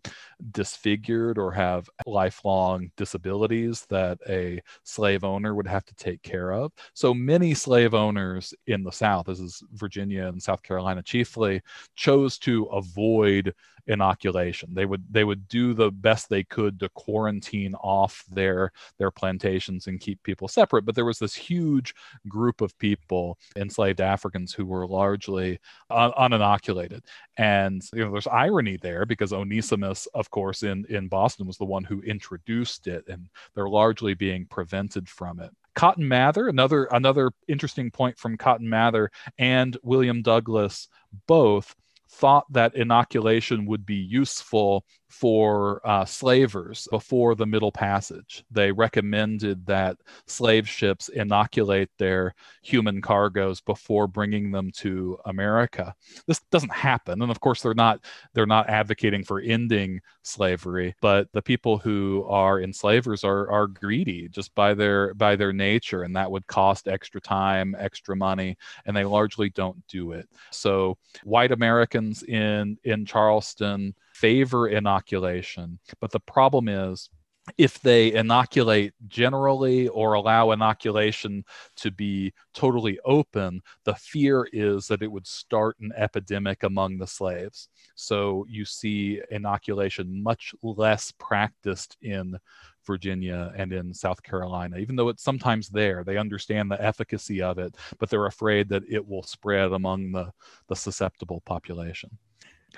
[0.53, 6.73] disfigured or have lifelong disabilities that a slave owner would have to take care of.
[6.95, 11.62] So many slave owners in the South, this is Virginia and South Carolina chiefly,
[11.97, 13.55] chose to avoid
[13.87, 14.75] inoculation.
[14.75, 19.87] They would they would do the best they could to quarantine off their their plantations
[19.87, 20.85] and keep people separate.
[20.85, 21.95] But there was this huge
[22.29, 25.59] group of people, enslaved Africans, who were largely
[25.90, 27.02] uh, un- uninoculated.
[27.37, 31.64] And you know, there's irony there because Onesimus, of course, in in Boston was the
[31.64, 35.50] one who introduced it, and they're largely being prevented from it.
[35.74, 40.88] Cotton Mather, another another interesting point from Cotton Mather and William Douglass
[41.26, 41.74] both
[42.09, 48.45] thought that inoculation would be useful for uh, slavers before the Middle Passage.
[48.51, 55.95] They recommended that slave ships inoculate their human cargoes before bringing them to America.
[56.27, 60.95] This doesn't happen, and of course, they're not they're not advocating for ending slavery.
[61.01, 66.03] But the people who are enslavers are are greedy just by their by their nature,
[66.03, 70.29] and that would cost extra time, extra money, and they largely don't do it.
[70.51, 75.79] So white Americans in in Charleston favor inoculation.
[76.00, 77.10] But the problem is
[77.58, 81.44] if they inoculate generally or allow inoculation
[81.77, 87.06] to be totally open, the fear is that it would start an epidemic among the
[87.06, 87.69] slaves.
[87.94, 92.37] So you see inoculation much less practiced in
[92.85, 96.04] Virginia and in South Carolina, even though it's sometimes there.
[96.04, 100.33] They understand the efficacy of it, but they're afraid that it will spread among the,
[100.69, 102.10] the susceptible population.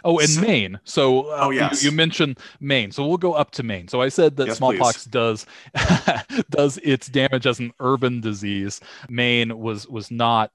[0.04, 0.80] Oh, and so, Maine.
[0.84, 2.90] So, uh, oh yes, you, you, mentioned Maine.
[2.90, 3.88] So we'll go up to Maine.
[3.88, 5.10] So I said that yes, smallpox please.
[5.10, 5.46] does
[6.50, 8.80] does its damage as an urban disease.
[9.08, 10.52] Maine was was not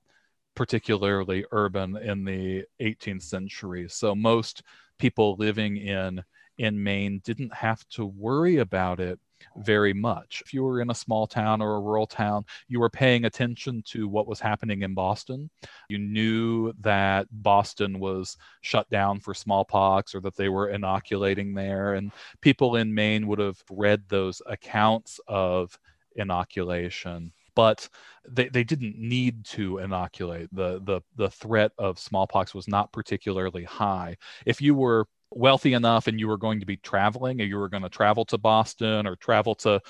[0.56, 3.88] particularly urban in the 18th century.
[3.90, 4.64] So most
[5.00, 6.24] people living in
[6.58, 9.20] in Maine didn't have to worry about it
[9.58, 10.42] very much.
[10.46, 13.84] If you were in a small town or a rural town, you were paying attention
[13.88, 15.50] to what was happening in Boston.
[15.90, 21.94] You knew that Boston was shut down for smallpox or that they were inoculating there.
[21.94, 25.78] And people in Maine would have read those accounts of
[26.16, 27.88] inoculation but
[28.28, 30.50] they, they didn't need to inoculate.
[30.54, 34.18] The, the, the threat of smallpox was not particularly high.
[34.46, 37.70] If you were wealthy enough and you were going to be traveling or you were
[37.70, 39.82] going to travel to Boston or travel to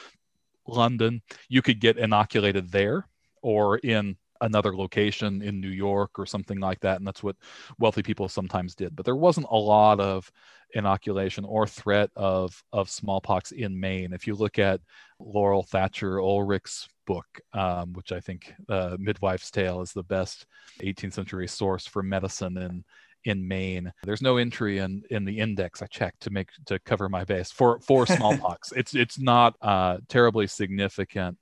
[0.68, 3.08] London, you could get inoculated there
[3.42, 6.98] or in another location in New York or something like that.
[6.98, 7.36] And that's what
[7.80, 8.96] wealthy people sometimes did.
[8.96, 10.30] But there wasn't a lot of
[10.74, 14.12] inoculation or threat of, of smallpox in Maine.
[14.12, 14.82] If you look at
[15.20, 20.46] Laurel Thatcher Ulrich's book, um, which I think uh, Midwife's Tale is the best
[20.82, 22.84] 18th century source for medicine in
[23.26, 23.92] in Maine.
[24.04, 27.52] There's no entry in in the index I checked to make to cover my base
[27.52, 28.72] for for smallpox.
[28.72, 31.38] it's it's not a terribly significant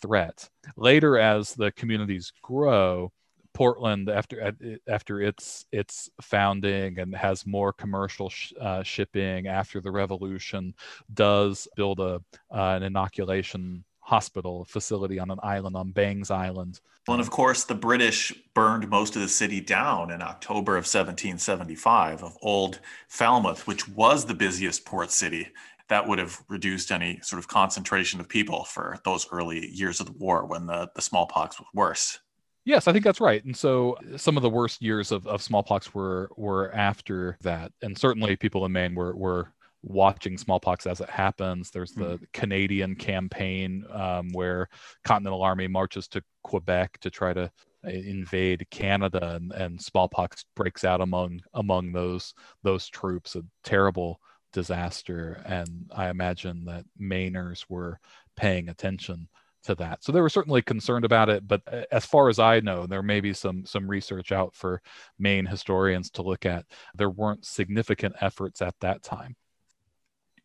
[0.00, 0.48] threat.
[0.76, 3.12] Later, as the communities grow,
[3.54, 4.54] Portland after
[4.88, 10.74] after its its founding and has more commercial sh- uh, shipping after the revolution
[11.12, 12.20] does build a
[12.50, 16.80] uh, an inoculation hospital facility on an island on Bangs Island.
[17.06, 20.84] Well, and of course, the British burned most of the city down in October of
[20.84, 25.48] 1775 of Old Falmouth, which was the busiest port city.
[25.88, 30.06] That would have reduced any sort of concentration of people for those early years of
[30.06, 32.18] the war when the, the smallpox was worse.
[32.64, 33.44] Yes, I think that's right.
[33.44, 37.72] And so some of the worst years of, of smallpox were were after that.
[37.82, 39.52] And certainly people in Maine were were
[39.82, 41.70] watching smallpox as it happens.
[41.70, 42.32] There's the mm.
[42.32, 44.68] Canadian campaign um, where
[45.04, 47.50] Continental Army marches to Quebec to try to
[47.84, 53.34] uh, invade Canada, and, and smallpox breaks out among among those those troops.
[53.36, 54.20] A terrible
[54.52, 57.98] disaster, and I imagine that Mainers were
[58.36, 59.28] paying attention
[59.64, 60.02] to that.
[60.02, 63.02] So they were certainly concerned about it, but uh, as far as I know, there
[63.02, 64.80] may be some some research out for
[65.18, 66.66] Maine historians to look at.
[66.94, 69.36] There weren't significant efforts at that time.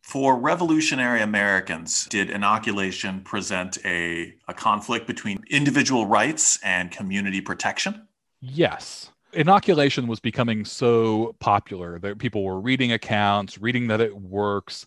[0.08, 8.08] For revolutionary Americans, did inoculation present a, a conflict between individual rights and community protection?
[8.40, 9.12] Yes.
[9.34, 14.86] Inoculation was becoming so popular that people were reading accounts, reading that it works,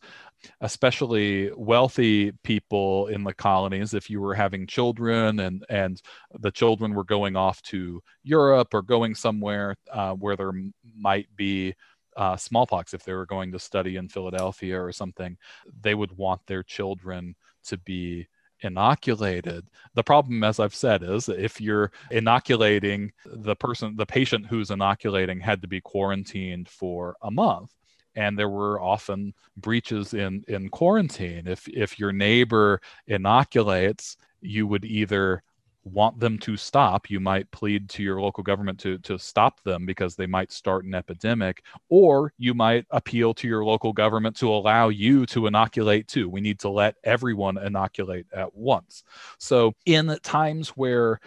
[0.62, 6.02] especially wealthy people in the colonies if you were having children and and
[6.40, 10.52] the children were going off to europe or going somewhere uh, where there
[10.96, 11.76] might be
[12.18, 15.38] uh, smallpox if they were going to study in Philadelphia or something,
[15.82, 17.36] they would want their children
[17.66, 18.28] to be
[18.62, 19.68] inoculated.
[19.96, 25.40] The problem, as I've said, is if you're inoculating the person, the patient who's inoculating
[25.40, 27.72] had to be quarantined for a month.
[28.16, 31.48] And there were often breaches in, in quarantine.
[31.48, 35.44] If if your neighbor inoculates, you would either
[35.84, 39.86] want them to stop, you might plead to your local government to, to stop them
[39.86, 44.50] because they might start an epidemic, or you might appeal to your local government to
[44.50, 46.30] allow you to inoculate too.
[46.30, 49.04] We need to let everyone inoculate at once.
[49.40, 51.20] So, in times where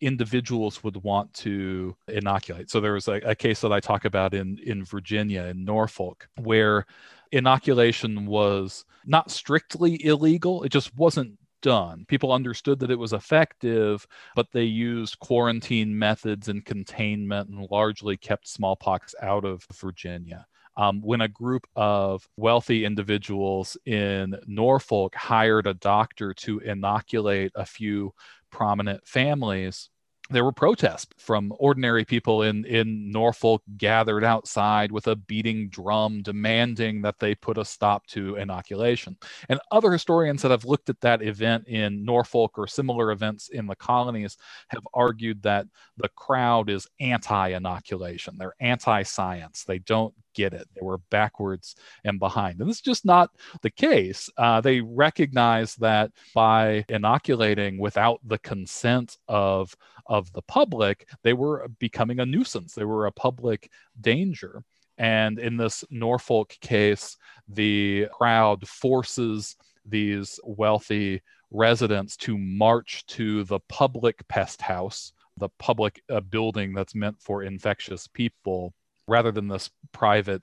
[0.00, 4.34] individuals would want to inoculate, so there was a, a case that I talk about
[4.34, 6.86] in, in Virginia, in Norfolk, where
[7.32, 12.04] inoculation was not strictly illegal, it just wasn't done.
[12.08, 18.16] People understood that it was effective, but they used quarantine methods and containment and largely
[18.16, 20.46] kept smallpox out of Virginia.
[20.76, 27.66] Um, when a group of wealthy individuals in Norfolk hired a doctor to inoculate a
[27.66, 28.12] few
[28.50, 29.90] prominent families,
[30.30, 36.22] there were protests from ordinary people in, in Norfolk gathered outside with a beating drum
[36.22, 39.16] demanding that they put a stop to inoculation.
[39.48, 43.66] And other historians that have looked at that event in Norfolk or similar events in
[43.66, 44.36] the colonies
[44.68, 45.66] have argued that
[45.96, 48.36] the crowd is anti inoculation.
[48.38, 49.64] They're anti science.
[49.64, 50.68] They don't get it.
[50.74, 52.60] They were backwards and behind.
[52.60, 53.30] And this is just not
[53.62, 54.28] the case.
[54.36, 59.74] Uh, they recognize that by inoculating without the consent of,
[60.06, 62.74] of the public, they were becoming a nuisance.
[62.74, 63.70] They were a public
[64.00, 64.62] danger.
[64.98, 67.16] And in this Norfolk case,
[67.48, 69.56] the crowd forces
[69.86, 76.94] these wealthy residents to march to the public pest house, the public uh, building that's
[76.94, 78.74] meant for infectious people,
[79.10, 80.42] rather than this private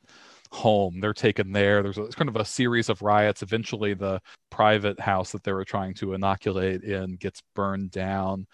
[0.52, 1.00] home.
[1.00, 1.84] They're taken there.
[1.84, 3.42] There's a, kind of a series of riots.
[3.42, 8.48] Eventually, the private house that they were trying to inoculate in gets burned down.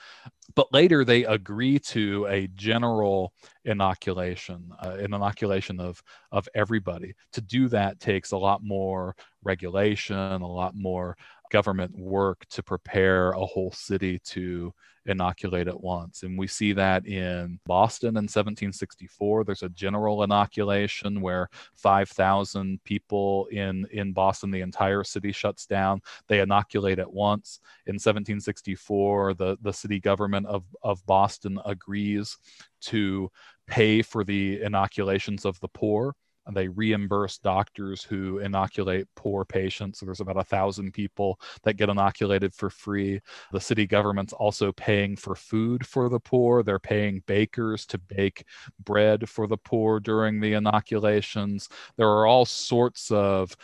[0.56, 3.34] But later, they agree to a general
[3.66, 6.02] inoculation, uh, an inoculation of
[6.32, 7.14] of everybody.
[7.34, 11.16] To do that takes a lot more regulation, a lot more
[11.54, 14.74] government work to prepare a whole city to
[15.06, 16.24] inoculate at once.
[16.24, 19.44] And we see that in Boston in 1764.
[19.44, 26.02] There's a general inoculation where 5,000 people in, in Boston, the entire city shuts down.
[26.28, 27.60] They inoculate at once.
[27.86, 32.38] In 1764, the, the city government of, of Boston agrees
[32.82, 33.30] to
[33.68, 36.16] pay for the inoculations of the poor
[36.52, 40.00] they reimburse doctors who inoculate poor patients.
[40.00, 43.22] So there's about a thousand people that get inoculated for free.
[43.52, 46.64] The city government's also paying for food for the poor.
[46.64, 48.46] They're paying bakers to bake
[48.84, 51.70] bread for the poor during the inoculations.
[51.98, 53.56] There are all sorts of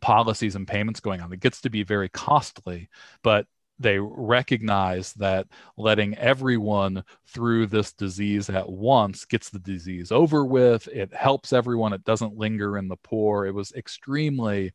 [0.00, 1.32] policies and payments going on.
[1.32, 2.88] It gets to be very costly,
[3.22, 3.46] but
[3.78, 5.46] they recognize that
[5.76, 10.88] letting everyone through this disease at once gets the disease over with.
[10.88, 11.92] It helps everyone.
[11.92, 13.46] It doesn't linger in the poor.
[13.46, 14.72] It was extremely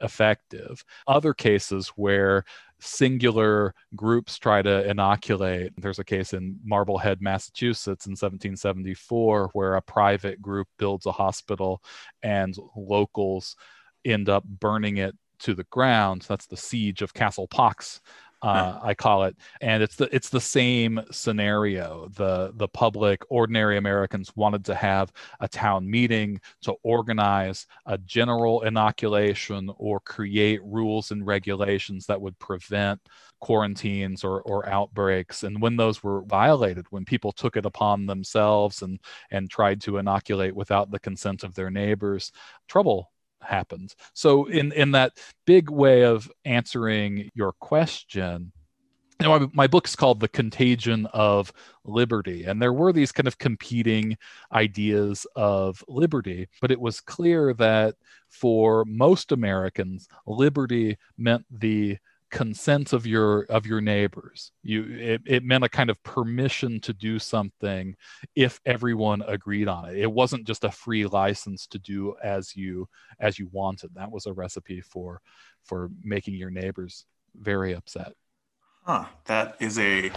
[0.00, 0.84] effective.
[1.06, 2.44] Other cases where
[2.80, 5.72] singular groups try to inoculate.
[5.76, 11.82] There's a case in Marblehead, Massachusetts in 1774 where a private group builds a hospital
[12.22, 13.56] and locals
[14.04, 16.24] end up burning it to the ground.
[16.28, 18.00] That's the siege of Castle Pox
[18.42, 22.08] uh, I call it, and it's the it's the same scenario.
[22.14, 28.62] The the public, ordinary Americans wanted to have a town meeting to organize a general
[28.62, 33.00] inoculation or create rules and regulations that would prevent
[33.40, 35.42] quarantines or, or outbreaks.
[35.42, 39.00] And when those were violated, when people took it upon themselves and
[39.32, 42.30] and tried to inoculate without the consent of their neighbors,
[42.68, 43.10] trouble
[43.42, 43.96] happens.
[44.14, 48.52] So in in that big way of answering your question,
[49.20, 51.52] you know, my, my book is called The Contagion of
[51.84, 52.44] Liberty.
[52.44, 54.16] And there were these kind of competing
[54.52, 57.96] ideas of liberty, but it was clear that
[58.28, 61.98] for most Americans, liberty meant the
[62.30, 64.52] consent of your of your neighbors.
[64.62, 67.96] You it, it meant a kind of permission to do something
[68.34, 69.96] if everyone agreed on it.
[69.96, 72.88] It wasn't just a free license to do as you
[73.20, 73.90] as you wanted.
[73.94, 75.20] That was a recipe for
[75.64, 77.04] for making your neighbors
[77.34, 78.12] very upset.
[78.84, 79.06] Huh.
[79.26, 80.10] That is a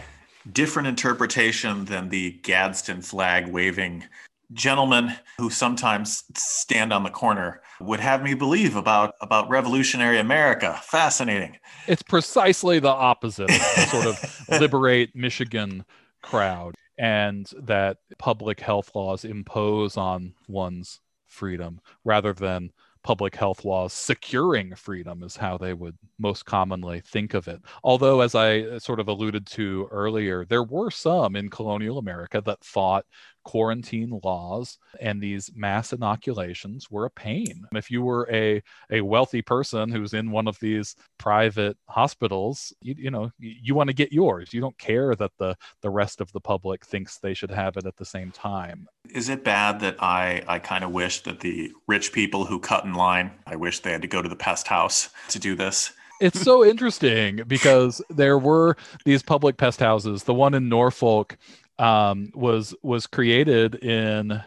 [0.52, 4.06] different interpretation than the gadsden flag waving
[4.54, 10.80] gentlemen who sometimes stand on the corner would have me believe about about revolutionary America.
[10.84, 11.58] Fascinating.
[11.88, 15.86] It's precisely the opposite of the sort of liberate Michigan
[16.22, 22.72] crowd and that public health laws impose on one's freedom rather than
[23.04, 27.60] public health laws securing freedom is how they would most commonly think of it.
[27.84, 32.64] Although, as I sort of alluded to earlier, there were some in colonial America that
[32.64, 33.06] thought
[33.44, 37.66] quarantine laws and these mass inoculations were a pain.
[37.74, 38.62] If you were a,
[38.92, 43.76] a wealthy person who's in one of these private hospitals, you, you know, you, you
[43.76, 44.54] want to get yours.
[44.54, 47.86] You don't care that the, the rest of the public thinks they should have it
[47.86, 48.88] at the same time.
[49.10, 52.86] Is it bad that I, I kind of wish that the rich people who cut
[52.86, 55.92] in line, I wish they had to go to the pest house to do this?
[56.22, 60.24] it's so interesting because there were these public pest houses.
[60.24, 61.36] The one in Norfolk
[61.82, 64.42] um, was was created in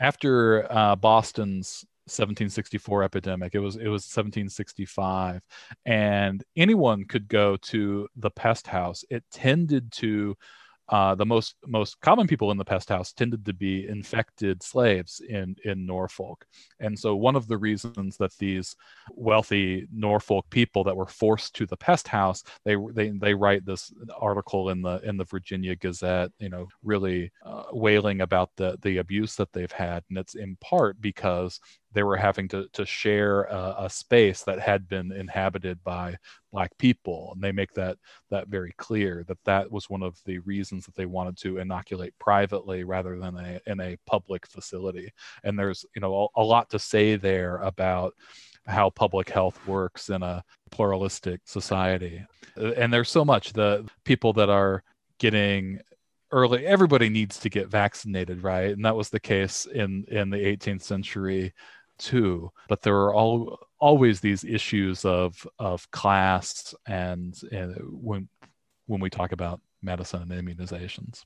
[0.00, 3.54] after uh, Boston's 1764 epidemic.
[3.54, 5.40] It was it was 1765,
[5.86, 9.04] and anyone could go to the pest house.
[9.10, 10.36] It tended to
[10.88, 15.20] uh, the most most common people in the pest house tended to be infected slaves
[15.28, 16.46] in in Norfolk,
[16.80, 18.76] and so one of the reasons that these
[19.10, 23.92] wealthy Norfolk people that were forced to the pest house, they they they write this
[24.18, 28.98] article in the in the Virginia Gazette, you know, really uh, wailing about the the
[28.98, 31.60] abuse that they've had, and it's in part because
[31.96, 36.14] they were having to, to share a, a, space that had been inhabited by
[36.52, 37.96] black people and they make that
[38.30, 42.12] that very clear that that was one of the reasons that they wanted to inoculate
[42.18, 45.10] privately rather than a, in a public facility.
[45.42, 48.12] And there's you know a, a lot to say there about
[48.66, 52.22] how public health works in a pluralistic society.
[52.60, 54.82] Uh, and there's so much the people that are
[55.18, 55.80] getting
[56.32, 58.72] early everybody needs to get vaccinated right?
[58.72, 61.54] And that was the case in in the 18th century
[61.98, 68.28] too but there are all always these issues of of class and, and when
[68.86, 71.24] when we talk about medicine and immunizations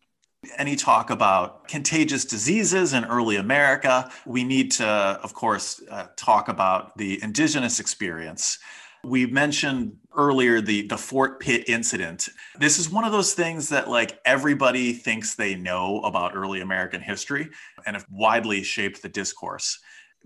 [0.57, 6.49] any talk about contagious diseases in early America, we need to, of course, uh, talk
[6.49, 8.59] about the indigenous experience.
[9.05, 12.29] We mentioned earlier the, the Fort Pitt incident.
[12.59, 17.01] This is one of those things that like everybody thinks they know about early American
[17.01, 17.49] history
[17.87, 19.79] and have widely shaped the discourse.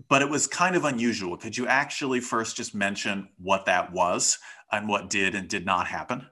[0.09, 1.37] But it was kind of unusual.
[1.37, 4.37] Could you actually first just mention what that was
[4.71, 6.27] and what did and did not happen?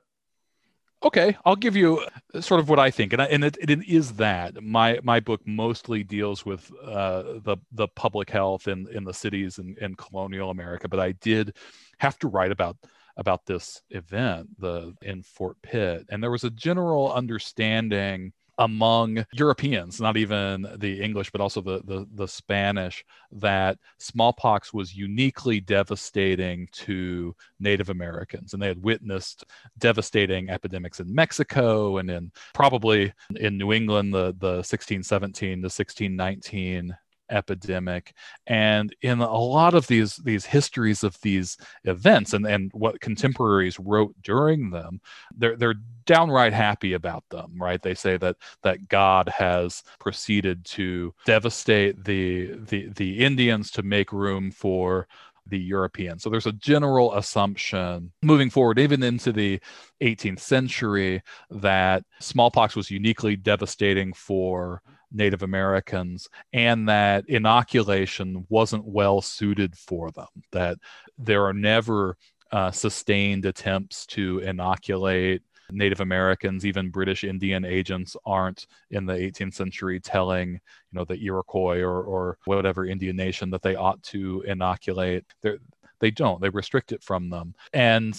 [1.04, 2.06] Okay, I'll give you
[2.40, 5.42] sort of what I think, and I, and it, it is that my my book
[5.46, 10.50] mostly deals with uh, the the public health in in the cities in, in colonial
[10.50, 11.58] America, but I did
[11.98, 12.78] have to write about
[13.18, 20.00] about this event the in Fort Pitt, and there was a general understanding among Europeans,
[20.00, 26.68] not even the English, but also the, the, the, Spanish, that smallpox was uniquely devastating
[26.72, 28.54] to Native Americans.
[28.54, 29.46] And they had witnessed
[29.80, 36.96] devastating epidemics in Mexico and in probably in New England, the, the 1617 to 1619
[37.30, 38.14] epidemic
[38.48, 43.80] and in a lot of these these histories of these events and and what contemporaries
[43.80, 45.00] wrote during them
[45.38, 51.14] they're they're downright happy about them right they say that that god has proceeded to
[51.26, 55.08] devastate the the the indians to make room for
[55.48, 56.20] the European.
[56.20, 59.60] So there's a general assumption moving forward, even into the
[60.02, 64.82] 18th century, that smallpox was uniquely devastating for
[65.14, 70.78] Native Americans, and that inoculation wasn't well suited for them, that
[71.18, 72.18] there are never
[72.52, 75.42] uh, sustained attempts to inoculate
[75.72, 80.60] Native Americans, even British Indian agents aren't in the 18th century telling, you
[80.92, 85.26] know, the Iroquois or, or whatever Indian nation that they ought to inoculate.
[85.42, 85.58] They're,
[86.00, 86.42] they don't.
[86.42, 87.56] They restrict it from them.
[87.72, 88.16] And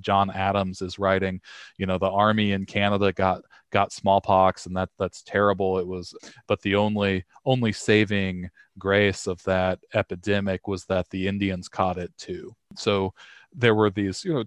[0.00, 1.40] John Adams is writing,
[1.76, 5.78] you know, the army in Canada got got smallpox and that that's terrible.
[5.78, 6.14] It was
[6.46, 12.12] but the only only saving grace of that epidemic was that the Indians caught it
[12.18, 12.54] too.
[12.76, 13.14] So
[13.54, 14.44] there were these, you know,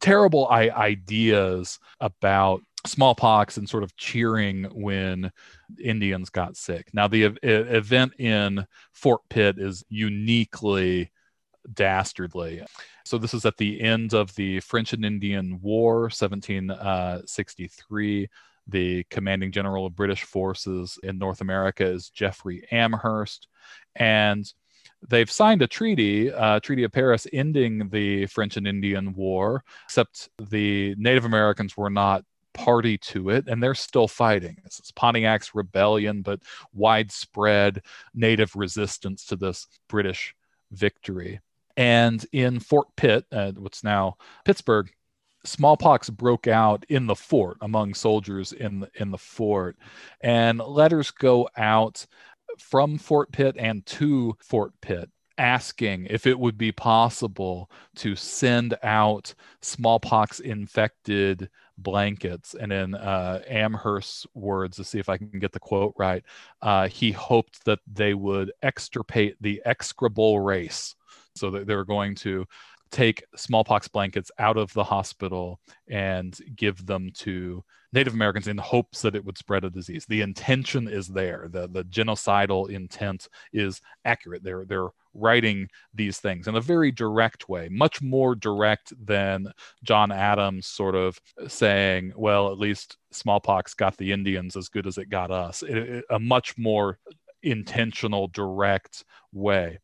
[0.00, 5.32] terrible I- ideas about smallpox and sort of cheering when
[5.82, 6.88] Indians got sick.
[6.92, 11.10] Now, the e- event in Fort Pitt is uniquely
[11.72, 12.62] dastardly.
[13.04, 18.24] So this is at the end of the French and Indian War, 1763.
[18.24, 18.26] Uh,
[18.66, 23.48] The commanding general of British forces in North America is Jeffrey Amherst,
[23.94, 24.50] and
[25.06, 29.62] they've signed a treaty, uh, Treaty of Paris, ending the French and Indian War.
[29.84, 34.56] Except the Native Americans were not party to it, and they're still fighting.
[34.64, 36.40] Is Pontiac's rebellion, but
[36.72, 37.82] widespread
[38.14, 40.34] Native resistance to this British
[40.70, 41.40] victory.
[41.76, 44.90] And in Fort Pitt, uh, what's now Pittsburgh,
[45.44, 49.76] smallpox broke out in the fort among soldiers in the, in the fort,
[50.20, 52.06] and letters go out
[52.58, 58.76] from Fort Pitt and to Fort Pitt asking if it would be possible to send
[58.82, 62.54] out smallpox infected blankets.
[62.54, 66.22] And in uh, Amherst's words, to see if I can get the quote right,
[66.62, 70.94] uh, he hoped that they would extirpate the execrable race
[71.34, 72.46] so that they were going to
[72.94, 79.02] take smallpox blankets out of the hospital and give them to Native Americans in hopes
[79.02, 80.06] that it would spread a disease.
[80.06, 81.48] The intention is there.
[81.50, 84.44] The the genocidal intent is accurate.
[84.44, 90.12] They're they're writing these things in a very direct way, much more direct than John
[90.12, 95.10] Adams sort of saying, well, at least smallpox got the Indians as good as it
[95.10, 95.62] got us.
[95.62, 96.98] It, it, a much more
[97.42, 99.78] intentional, direct way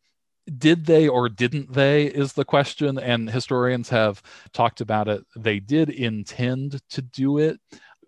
[0.59, 4.23] did they or didn't they is the question and historians have
[4.53, 5.25] talked about it.
[5.37, 7.61] They did intend to do it.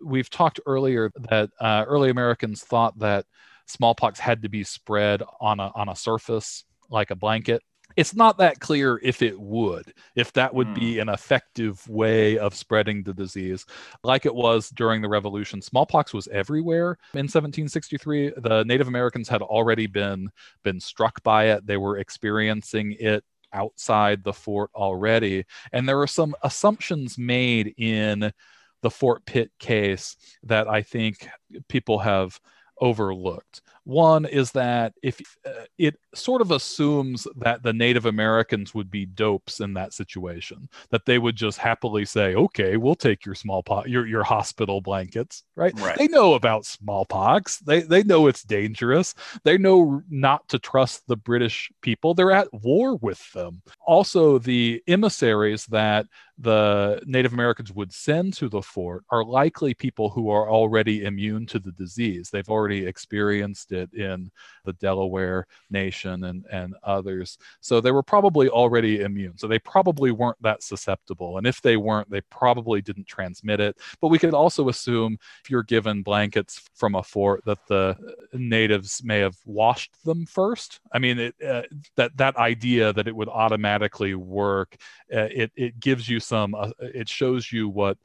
[0.03, 3.25] We've talked earlier that uh, early americans thought that
[3.67, 7.61] smallpox had to be spread on a, on a surface like a blanket
[7.95, 10.75] it's not that clear if it would, if that would mm.
[10.75, 11.01] be hmm.
[11.01, 13.65] an effective way of spreading the disease,
[14.03, 15.61] like it was during the Revolution.
[15.61, 18.33] Smallpox was everywhere in 1763.
[18.37, 20.29] The Native Americans had already been
[20.63, 21.65] been struck by it.
[21.65, 23.23] They were experiencing it
[23.53, 28.31] outside the fort already, and there were some assumptions made in
[28.81, 31.27] the Fort Pitt case that I think
[31.69, 32.39] people have
[32.79, 33.61] overlooked.
[33.85, 39.05] One is that if uh, it sort of assumes that the Native Americans would be
[39.05, 43.89] dopes in that situation, that they would just happily say, "Okay, we'll take your smallpox,
[43.89, 45.77] your your hospital blankets." Right?
[45.79, 45.97] right?
[45.97, 47.59] They know about smallpox.
[47.59, 49.15] They they know it's dangerous.
[49.43, 52.13] They know not to trust the British people.
[52.13, 53.61] They're at war with them.
[53.85, 56.05] Also, the emissaries that
[56.37, 61.45] the Native Americans would send to the fort are likely people who are already immune
[61.47, 62.29] to the disease.
[62.29, 64.31] They've already experienced it in
[64.65, 67.37] the Delaware Nation and, and others.
[67.61, 69.37] So they were probably already immune.
[69.37, 71.37] So they probably weren't that susceptible.
[71.37, 73.77] And if they weren't, they probably didn't transmit it.
[73.99, 77.97] But we could also assume if you're given blankets from a fort that the
[78.33, 80.79] natives may have washed them first.
[80.91, 81.63] I mean, it, uh,
[81.95, 84.75] that, that idea that it would automatically work,
[85.13, 87.97] uh, it, it gives you some, uh, it shows you what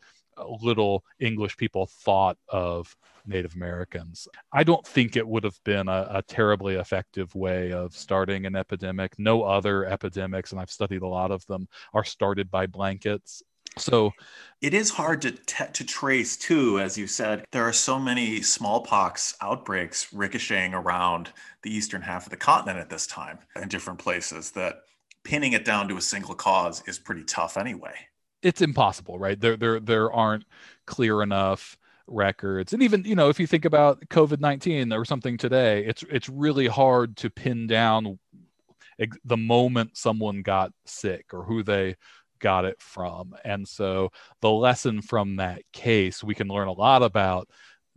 [0.46, 2.94] little English people thought of
[3.26, 4.26] Native Americans.
[4.52, 8.56] I don't think it would have been a, a, terribly effective way of starting an
[8.56, 9.18] epidemic.
[9.18, 13.42] No other epidemics, and I've studied a lot of them, are started by blankets.
[13.76, 14.12] So
[14.60, 17.44] it is hard to t- to trace too, as you said.
[17.52, 21.30] There are so many smallpox outbreaks ricocheting around
[21.62, 24.82] the eastern half of the continent at this time in different places that
[25.22, 27.94] pinning it down to a single cause is pretty tough anyway.
[28.42, 29.38] It's impossible, right?
[29.38, 30.44] There there there aren't
[30.86, 31.76] clear enough
[32.10, 36.28] records and even you know if you think about covid-19 or something today it's it's
[36.28, 38.18] really hard to pin down
[39.24, 41.94] the moment someone got sick or who they
[42.40, 44.10] got it from and so
[44.40, 47.48] the lesson from that case we can learn a lot about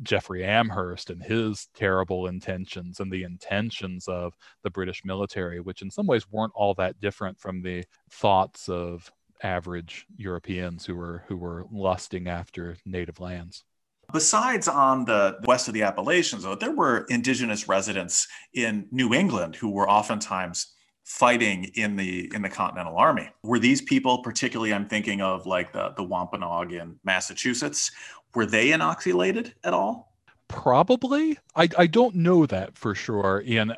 [0.04, 4.34] Jeffrey Amherst and his terrible intentions and the intentions of
[4.64, 9.12] the British military, which in some ways weren't all that different from the thoughts of
[9.44, 13.64] average Europeans who were who were lusting after native lands.
[14.12, 19.56] Besides on the west of the Appalachians, though, there were indigenous residents in New England
[19.56, 20.74] who were oftentimes
[21.06, 23.30] fighting in the in the Continental Army.
[23.44, 27.92] Were these people, particularly I'm thinking of like the, the Wampanoag in Massachusetts,
[28.34, 30.14] were they inoculated at all?
[30.48, 31.38] Probably.
[31.56, 33.42] I, I don't know that for sure.
[33.46, 33.74] Ian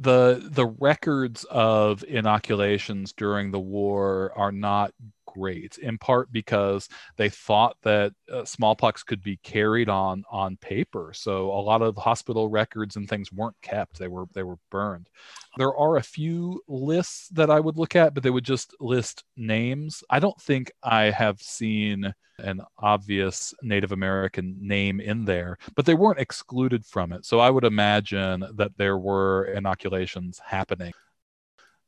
[0.00, 4.94] the the records of inoculations during the war are not
[5.40, 11.12] great in part because they thought that uh, smallpox could be carried on on paper.
[11.14, 13.98] So a lot of hospital records and things weren't kept.
[13.98, 15.08] They were they were burned.
[15.56, 19.24] There are a few lists that i would look at but they would just list
[19.36, 20.04] names.
[20.10, 25.94] I don't think i have seen an obvious native american name in there but they
[25.94, 27.24] weren't excluded from it.
[27.24, 30.92] So i would imagine that there were inoculations happening.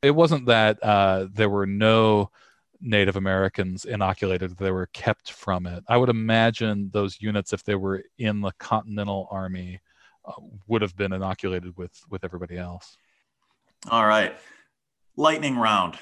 [0.03, 2.31] It wasn't that uh, there were no
[2.83, 5.85] Native Americans inoculated, they were kept from it.
[5.89, 9.81] I would imagine those units, if they were in the Continental Army,
[10.25, 10.33] uh,
[10.67, 12.97] would have been inoculated with with everybody else.
[13.91, 14.37] All right,
[15.17, 15.99] lightning round.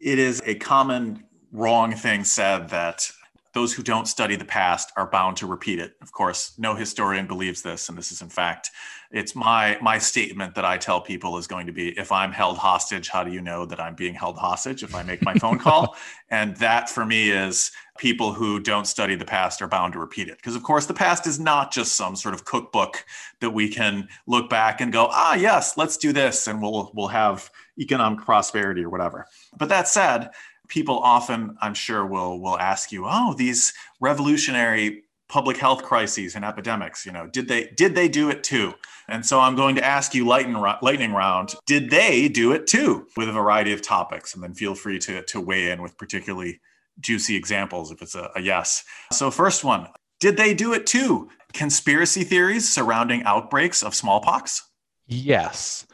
[0.00, 3.10] It is a common wrong thing said that
[3.54, 5.94] those who don't study the past are bound to repeat it.
[6.02, 8.70] Of course, no historian believes this, and this is in fact,
[9.14, 12.58] it's my my statement that I tell people is going to be: if I'm held
[12.58, 14.82] hostage, how do you know that I'm being held hostage?
[14.82, 15.96] If I make my phone call,
[16.30, 20.26] and that for me is people who don't study the past are bound to repeat
[20.26, 23.04] it, because of course the past is not just some sort of cookbook
[23.38, 27.06] that we can look back and go, ah, yes, let's do this, and we'll we'll
[27.06, 27.48] have
[27.78, 29.26] economic prosperity or whatever.
[29.56, 30.30] But that said
[30.66, 36.44] people often, I'm sure, will will ask you, "Oh, these revolutionary public health crises and
[36.44, 38.74] epidemics, you know, did they did they do it too?"
[39.08, 43.06] And so I'm going to ask you lightning lightning round, did they do it too
[43.16, 46.60] with a variety of topics and then feel free to to weigh in with particularly
[47.00, 48.84] juicy examples if it's a, a yes.
[49.12, 49.88] So first one,
[50.20, 51.28] did they do it too?
[51.52, 54.62] Conspiracy theories surrounding outbreaks of smallpox?
[55.06, 55.86] Yes.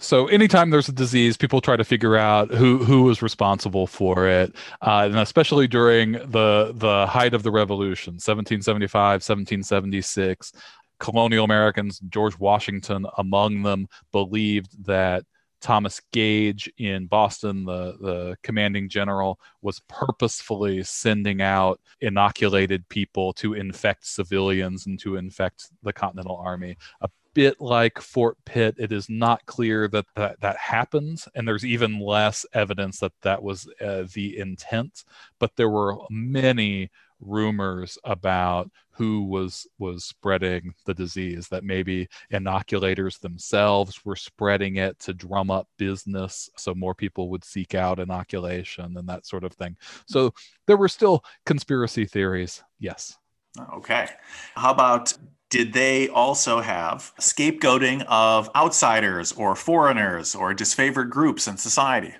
[0.00, 4.28] So anytime there's a disease, people try to figure out who who was responsible for
[4.28, 10.52] it, uh, and especially during the the height of the revolution, 1775, 1776,
[11.00, 15.24] colonial Americans, George Washington among them, believed that
[15.60, 23.54] Thomas Gage in Boston, the, the commanding general, was purposefully sending out inoculated people to
[23.54, 26.76] infect civilians and to infect the Continental Army.
[27.38, 28.74] Bit like Fort Pitt.
[28.78, 33.40] It is not clear that that, that happens, and there's even less evidence that that
[33.40, 35.04] was uh, the intent.
[35.38, 43.18] But there were many rumors about who was was spreading the disease that maybe inoculators
[43.18, 48.96] themselves were spreading it to drum up business so more people would seek out inoculation
[48.96, 49.76] and that sort of thing
[50.06, 50.32] so
[50.68, 53.16] there were still conspiracy theories yes
[53.74, 54.08] okay
[54.54, 55.12] how about
[55.50, 62.14] did they also have scapegoating of outsiders or foreigners or disfavored groups in society?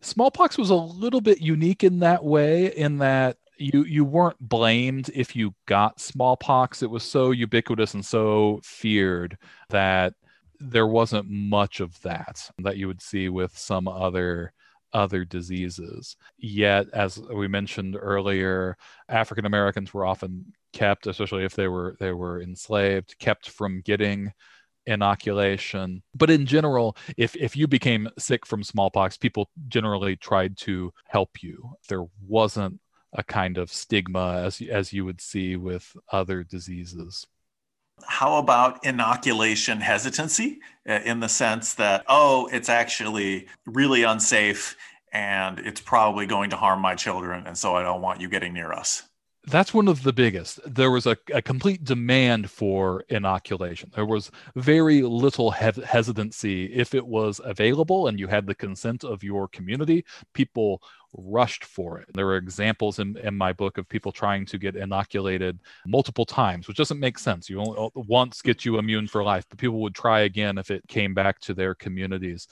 [0.00, 5.10] Smallpox was a little bit unique in that way in that you you weren't blamed
[5.14, 6.82] if you got smallpox.
[6.82, 9.38] It was so ubiquitous and so feared
[9.70, 10.14] that
[10.60, 14.52] there wasn't much of that that you would see with some other
[14.92, 16.16] other diseases.
[16.36, 18.76] Yet as we mentioned earlier
[19.08, 24.32] african americans were often kept especially if they were they were enslaved kept from getting
[24.86, 26.02] inoculation.
[26.14, 31.42] But in general if if you became sick from smallpox people generally tried to help
[31.42, 31.72] you.
[31.88, 32.80] There wasn't
[33.12, 37.26] a kind of stigma as as you would see with other diseases.
[38.04, 40.58] How about inoculation hesitancy?
[40.88, 44.76] Uh, in the sense that oh it's actually really unsafe
[45.12, 48.52] and it's probably going to harm my children and so I don't want you getting
[48.52, 49.04] near us
[49.46, 50.60] that's one of the biggest.
[50.66, 53.90] There was a, a complete demand for inoculation.
[53.94, 56.66] There was very little he- hesitancy.
[56.72, 60.82] If it was available and you had the consent of your community, people
[61.16, 62.08] rushed for it.
[62.14, 66.68] There were examples in, in my book of people trying to get inoculated multiple times,
[66.68, 67.48] which doesn't make sense.
[67.48, 70.70] You only uh, once get you immune for life, but people would try again if
[70.70, 72.48] it came back to their communities.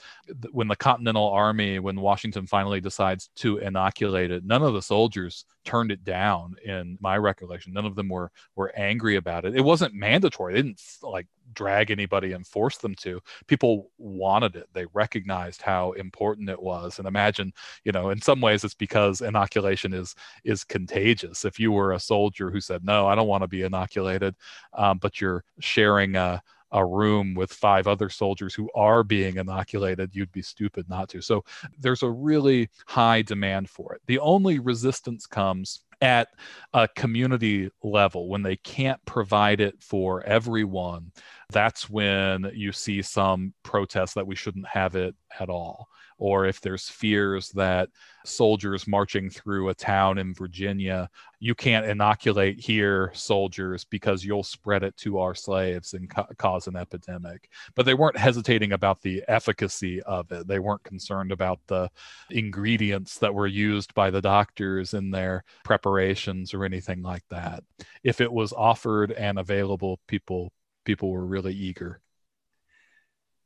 [0.51, 5.45] When the Continental Army, when Washington finally decides to inoculate it, none of the soldiers
[5.65, 7.73] turned it down in my recollection.
[7.73, 9.55] None of them were were angry about it.
[9.55, 10.53] It wasn't mandatory.
[10.53, 13.21] They didn't like drag anybody and force them to.
[13.47, 14.67] People wanted it.
[14.73, 16.99] They recognized how important it was.
[16.99, 21.45] And imagine, you know, in some ways it's because inoculation is is contagious.
[21.45, 24.35] If you were a soldier who said, "No, I don't want to be inoculated,"
[24.73, 26.41] um, but you're sharing a
[26.73, 31.21] a room with five other soldiers who are being inoculated, you'd be stupid not to.
[31.21, 31.45] So
[31.79, 34.01] there's a really high demand for it.
[34.07, 36.27] The only resistance comes at
[36.73, 41.11] a community level when they can't provide it for everyone
[41.49, 45.87] that's when you see some protests that we shouldn't have it at all
[46.23, 47.89] or if there's fears that
[48.23, 51.09] soldiers marching through a town in Virginia,
[51.41, 56.67] you can't inoculate here soldiers because you'll spread it to our slaves and ca- cause
[56.67, 57.49] an epidemic.
[57.75, 60.47] But they weren't hesitating about the efficacy of it.
[60.47, 61.89] They weren't concerned about the
[62.29, 67.65] ingredients that were used by the doctors in their preparations or anything like that.
[68.01, 70.53] If it was offered and available, people
[70.85, 71.99] people were really eager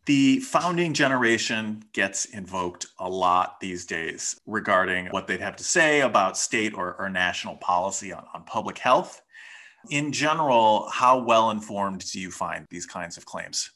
[0.08, 6.00] the founding generation gets invoked a lot these days regarding what they'd have to say
[6.00, 9.22] about state or, or national policy on, on public health.
[9.90, 13.70] In general, how well informed do you find these kinds of claims?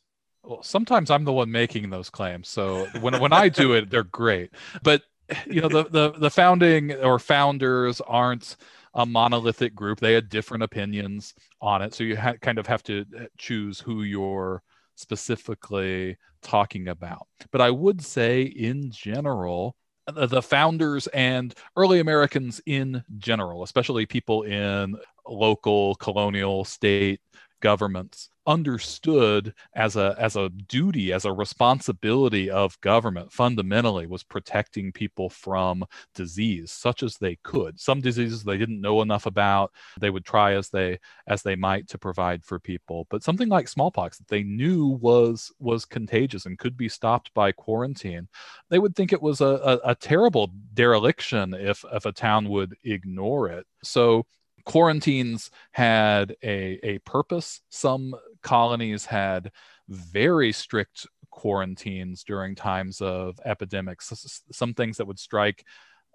[0.43, 2.47] Well, sometimes I'm the one making those claims.
[2.47, 4.51] So when, when I do it, they're great.
[4.83, 5.03] But
[5.45, 8.55] you know, the, the the founding or founders aren't
[8.93, 9.99] a monolithic group.
[9.99, 11.93] They had different opinions on it.
[11.93, 14.61] So you ha- kind of have to uh, choose who you're
[15.01, 17.27] specifically talking about.
[17.51, 19.75] But I would say, in general,
[20.07, 24.95] the founders and early Americans in general, especially people in
[25.27, 27.21] local, colonial, state
[27.61, 34.91] governments, understood as a as a duty as a responsibility of government fundamentally was protecting
[34.91, 35.83] people from
[36.15, 37.79] disease such as they could.
[37.79, 41.87] Some diseases they didn't know enough about they would try as they as they might
[41.89, 43.05] to provide for people.
[43.09, 47.51] But something like smallpox that they knew was was contagious and could be stopped by
[47.51, 48.27] quarantine
[48.69, 49.45] they would think it was a,
[49.83, 53.65] a, a terrible dereliction if if a town would ignore it.
[53.83, 54.25] So
[54.61, 57.61] quarantines had a, a purpose.
[57.69, 59.51] Some colonies had
[59.89, 65.65] very strict quarantines during times of epidemics, some things that would strike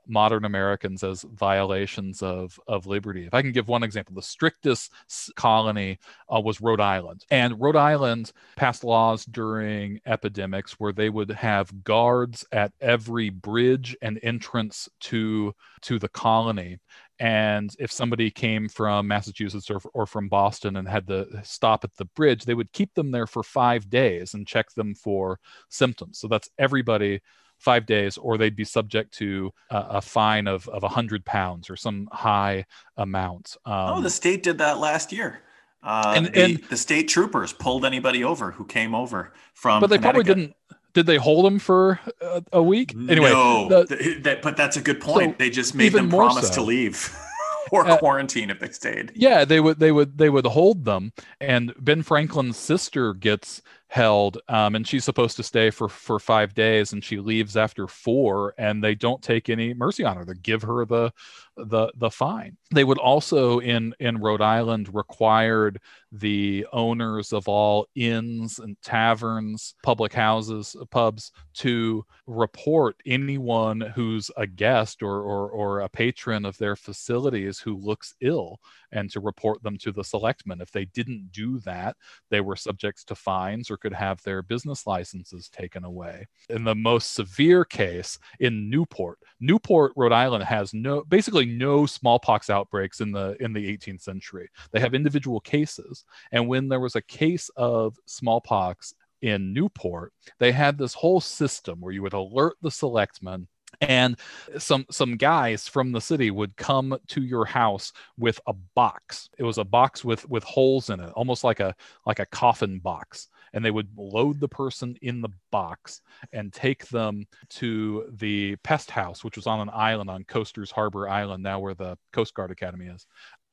[0.09, 3.27] modern Americans as violations of, of liberty.
[3.27, 4.93] If I can give one example, the strictest
[5.35, 5.99] colony
[6.33, 7.25] uh, was Rhode Island.
[7.31, 13.97] And Rhode Island passed laws during epidemics where they would have guards at every bridge
[14.01, 16.79] and entrance to, to the colony.
[17.19, 21.97] And if somebody came from Massachusetts or, or from Boston and had to stop at
[21.97, 25.39] the bridge, they would keep them there for five days and check them for
[25.71, 26.19] symptoms.
[26.19, 27.21] So that's everybody
[27.59, 31.71] five days, or they'd be subject to a, a fine of of a hundred pounds
[31.71, 33.57] or some high amount.
[33.65, 35.41] Um, oh, the state did that last year.
[35.83, 39.81] Uh, and, the, and the state troopers pulled anybody over who came over from.
[39.81, 40.55] But they probably didn't.
[40.97, 42.95] Did they hold them for a, a week?
[42.95, 45.33] Anyway, no, the, that, but that's a good point.
[45.33, 46.55] So they just made them promise so.
[46.55, 47.15] to leave.
[47.71, 49.13] or uh, quarantine if they stayed.
[49.15, 51.13] Yeah, they would they would they would hold them.
[51.39, 56.55] And Ben Franklin's sister gets held um, and she's supposed to stay for for five
[56.55, 60.35] days and she leaves after four and they don't take any mercy on her they
[60.35, 61.13] give her the
[61.57, 65.81] the the fine they would also in in rhode island required
[66.13, 74.47] the owners of all inns and taverns public houses pubs to report anyone who's a
[74.47, 78.59] guest or or, or a patron of their facilities who looks ill
[78.93, 81.97] and to report them to the selectmen if they didn't do that
[82.31, 86.27] they were subject to fines or could have their business licenses taken away.
[86.49, 92.51] In the most severe case in Newport, Newport, Rhode Island has no basically no smallpox
[92.51, 94.49] outbreaks in the in the 18th century.
[94.73, 100.53] They have individual cases, and when there was a case of smallpox in Newport, they
[100.53, 103.49] had this whole system where you would alert the selectmen
[103.81, 104.17] and
[104.59, 109.29] some some guys from the city would come to your house with a box.
[109.39, 111.75] It was a box with with holes in it almost like a
[112.07, 116.03] like a coffin box and they would load the person in the box
[116.33, 121.09] and take them to the pest house, which was on an island on Coasters Harbor
[121.09, 123.07] Island, now where the Coast Guard Academy is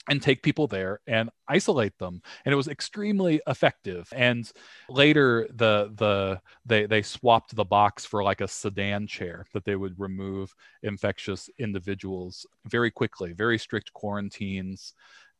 [0.09, 2.21] and take people there and isolate them.
[2.43, 4.09] And it was extremely effective.
[4.13, 4.51] And
[4.89, 9.77] later the the they they swapped the box for like a sedan chair that they
[9.77, 14.93] would remove infectious individuals very quickly very strict quarantines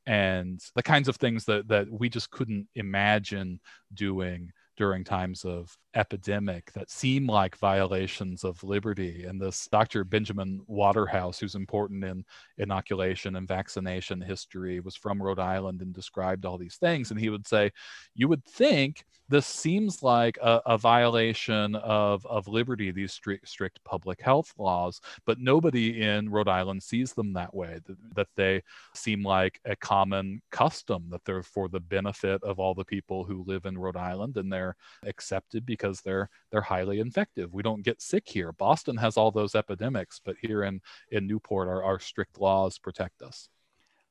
[0.06, 3.60] and the kinds of things that that we just couldn't imagine
[3.94, 9.26] doing during times of epidemic that seem like violations of liberty.
[9.26, 10.04] And this Dr.
[10.04, 12.26] Benjamin Waterhouse, who's important in
[12.58, 17.12] inoculation and vaccination history, was from Rhode Island and described all these things.
[17.12, 17.72] And he would say,
[18.16, 23.84] You would think this seems like a, a violation of, of liberty, these strict, strict
[23.84, 27.80] public health laws, but nobody in Rhode Island sees them that way,
[28.16, 28.62] that, they
[28.94, 33.44] seem like a common custom, that they're for the benefit of all the people who
[33.46, 34.76] live in Rhode Island and they're
[35.06, 37.54] accepted because they're they're highly infective.
[37.54, 38.52] We don't get sick here.
[38.52, 40.82] Boston has all those epidemics, but here in
[41.12, 43.50] in Newport, our, our strict laws protect us.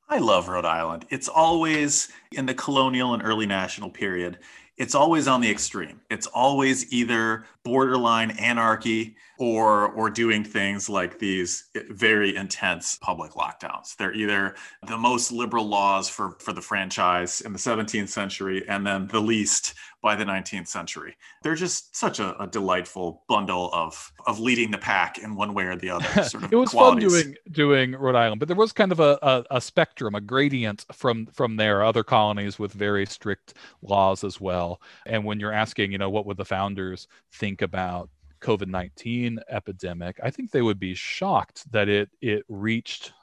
[0.09, 1.05] I love Rhode Island.
[1.09, 4.39] It's always in the colonial and early national period
[4.77, 6.01] it's always on the extreme.
[6.09, 13.31] It's always either borderline anarchy or or doing things like these eh, very intense public
[13.33, 13.95] lockdowns.
[13.97, 14.55] They're either
[14.87, 19.21] the most liberal laws for for the franchise in the 17th century and then the
[19.21, 21.15] least by the 19th century.
[21.43, 25.65] They're just such a, a delightful bundle of of leading the pack in one way
[25.65, 26.23] or the other.
[26.23, 27.11] Sort of it was qualities.
[27.11, 30.21] fun doing doing Rhode Island, but there was kind of a, a, a spectrum, a
[30.21, 31.83] gradient from from there.
[31.83, 34.81] Other colonies with very strict laws as well well.
[35.05, 38.09] And when you're asking, you know, what would the founders think about
[38.43, 43.13] COVID 19 epidemic, I think they would be shocked that it, it reached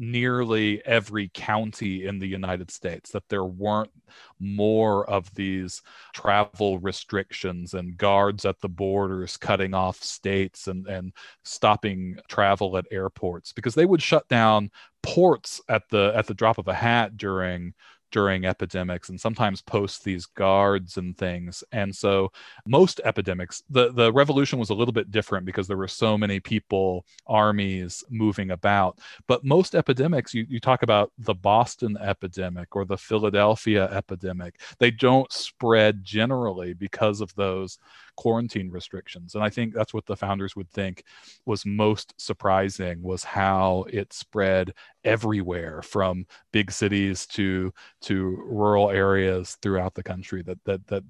[0.00, 3.92] nearly every county in the United States, that there weren't
[4.40, 5.82] more of these
[6.14, 11.12] travel restrictions and guards at the borders cutting off states and, and
[11.44, 14.70] stopping travel at airports because they would shut down
[15.02, 17.74] ports at the at the drop of a hat during
[18.10, 21.64] during epidemics and sometimes post these guards and things.
[21.72, 22.32] And so
[22.66, 26.40] most epidemics, the, the revolution was a little bit different because there were so many
[26.40, 28.98] people, armies moving about.
[29.26, 34.90] But most epidemics, you, you talk about the Boston epidemic or the Philadelphia epidemic, they
[34.90, 37.78] don't spread generally because of those
[38.20, 39.34] quarantine restrictions.
[39.34, 41.04] And I think that's what the founders would think
[41.46, 49.56] was most surprising was how it spread everywhere from big cities to to rural areas
[49.62, 51.02] throughout the country that that that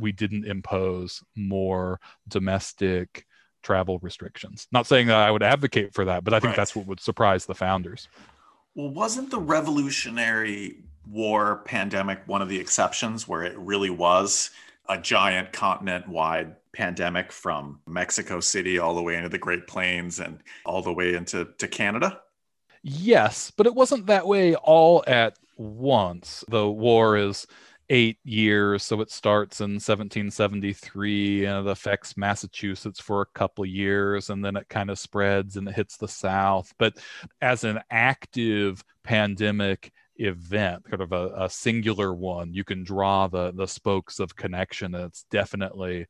[0.00, 3.26] we didn't impose more domestic
[3.62, 4.68] travel restrictions.
[4.72, 6.56] Not saying that I would advocate for that, but I think right.
[6.56, 8.08] that's what would surprise the founders.
[8.74, 10.78] Well, wasn't the Revolutionary
[11.10, 14.50] War pandemic one of the exceptions where it really was
[14.88, 20.20] a giant continent wide pandemic from Mexico City all the way into the Great Plains
[20.20, 22.20] and all the way into to Canada?
[22.82, 26.44] Yes, but it wasn't that way all at once.
[26.48, 27.46] The war is
[27.90, 34.30] eight years, so it starts in 1773 and it affects Massachusetts for a couple years,
[34.30, 36.72] and then it kind of spreads and it hits the South.
[36.78, 36.98] But
[37.40, 43.52] as an active pandemic event, kind of a, a singular one, you can draw the
[43.52, 44.94] the spokes of connection.
[44.94, 46.06] It's definitely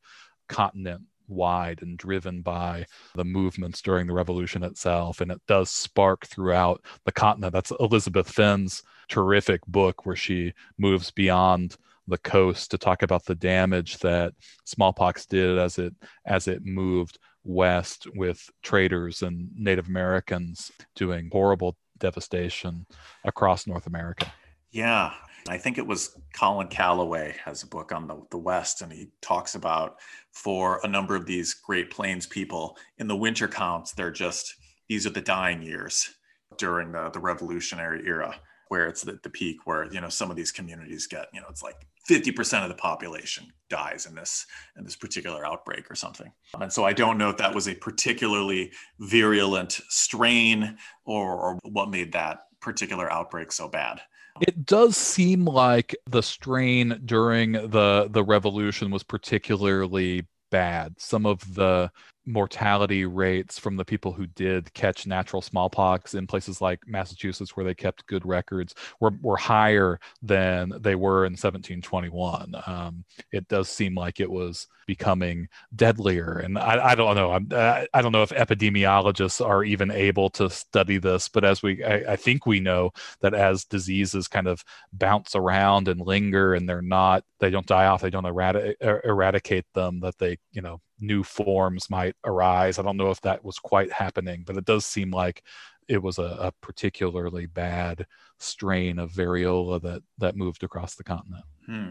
[0.47, 2.85] continent wide and driven by
[3.15, 5.21] the movements during the revolution itself.
[5.21, 7.53] And it does spark throughout the continent.
[7.53, 13.35] That's Elizabeth Fenn's terrific book where she moves beyond the coast to talk about the
[13.35, 14.33] damage that
[14.65, 15.93] smallpox did as it
[16.25, 22.85] as it moved west with traders and Native Americans doing horrible devastation
[23.23, 24.31] across North America.
[24.71, 25.13] Yeah.
[25.47, 29.09] I think it was Colin Calloway has a book on the, the West, and he
[29.21, 29.97] talks about
[30.31, 34.55] for a number of these Great Plains people in the winter counts, they're just
[34.87, 36.15] these are the dying years
[36.57, 38.35] during the, the revolutionary era
[38.69, 41.47] where it's the, the peak where you know some of these communities get you know
[41.49, 44.47] it's like 50% of the population dies in this
[44.77, 46.31] in this particular outbreak or something.
[46.59, 51.89] And so i don't know if that was a particularly virulent strain or, or what
[51.89, 54.01] made that particular outbreak so bad.
[54.41, 60.95] It does seem like the strain during the the revolution was particularly bad.
[60.97, 61.91] Some of the
[62.25, 67.65] mortality rates from the people who did catch natural smallpox in places like Massachusetts, where
[67.65, 72.53] they kept good records, were, were higher than they were in 1721.
[72.67, 77.31] Um, it does seem like it was becoming deadlier, and I, I don't know.
[77.31, 81.83] I'm, I don't know if epidemiologists are even able to study this, but as we,
[81.83, 82.91] I, I think we know
[83.21, 84.63] that as diseases kind of
[84.93, 89.01] bounce around and linger, and they're not, they don't die off, they don't eradi- er,
[89.03, 92.79] eradicate them, that they, you know, new forms might arise.
[92.79, 95.43] I don't know if that was quite happening, but it does seem like
[95.87, 98.05] it was a, a particularly bad
[98.37, 101.43] strain of variola that that moved across the continent.
[101.65, 101.89] Hmm.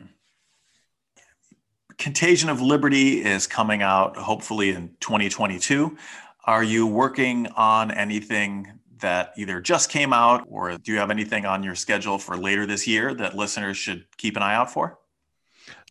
[1.99, 5.97] Contagion of Liberty is coming out hopefully in 2022.
[6.45, 11.45] Are you working on anything that either just came out or do you have anything
[11.45, 14.99] on your schedule for later this year that listeners should keep an eye out for?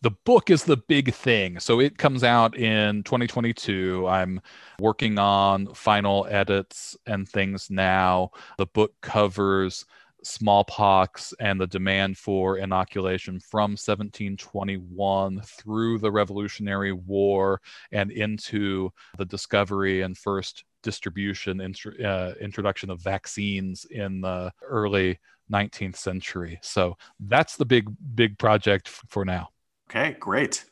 [0.02, 1.58] The book is the big thing.
[1.60, 4.06] So it comes out in 2022.
[4.08, 4.40] I'm
[4.80, 8.30] working on final edits and things now.
[8.56, 9.84] The book covers
[10.22, 17.60] smallpox and the demand for inoculation from 1721 through the Revolutionary War
[17.92, 21.60] and into the discovery and first distribution,
[22.04, 25.18] uh, introduction of vaccines in the early
[25.50, 26.58] 19th century.
[26.62, 29.48] So that's the big, big project for now.
[29.90, 30.66] Okay, great.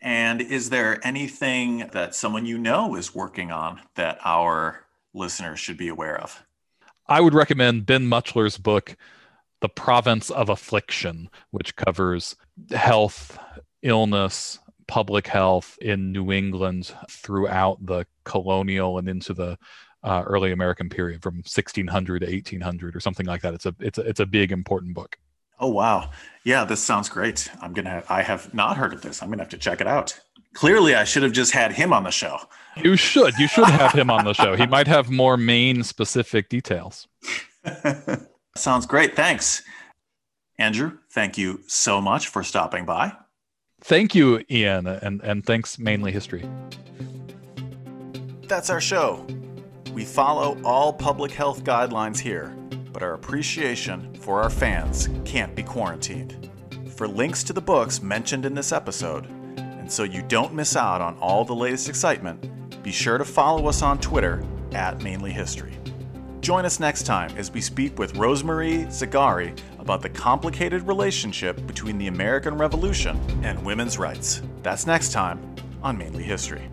[0.00, 5.76] And is there anything that someone you know is working on that our listeners should
[5.76, 6.42] be aware of?
[7.06, 8.96] I would recommend Ben Mutschler's book,
[9.60, 12.34] The Province of Affliction, which covers
[12.70, 13.38] health,
[13.82, 14.58] illness,
[14.88, 19.58] public health in New England throughout the colonial and into the
[20.02, 23.52] uh, early American period from 1600 to 1800 or something like that.
[23.52, 25.18] It's a it's a, it's a big important book.
[25.62, 26.10] Oh wow.
[26.44, 27.48] Yeah, this sounds great.
[27.62, 29.22] I'm going to I have not heard of this.
[29.22, 30.18] I'm going to have to check it out.
[30.54, 32.36] Clearly I should have just had him on the show.
[32.82, 33.38] You should.
[33.38, 34.56] You should have him on the show.
[34.56, 37.06] He might have more main specific details.
[38.56, 39.14] sounds great.
[39.14, 39.62] Thanks.
[40.58, 43.12] Andrew, thank you so much for stopping by.
[43.82, 46.48] Thank you, Ian, and, and thanks mainly history.
[48.48, 49.26] That's our show.
[49.92, 52.56] We follow all public health guidelines here
[52.92, 56.50] but our appreciation for our fans can't be quarantined.
[56.94, 59.26] For links to the books mentioned in this episode,
[59.56, 63.66] and so you don't miss out on all the latest excitement, be sure to follow
[63.66, 65.76] us on Twitter at Mainly History.
[66.40, 71.98] Join us next time as we speak with Rosemarie Zagarri about the complicated relationship between
[71.98, 74.42] the American Revolution and women's rights.
[74.62, 76.68] That's next time on Mainly History.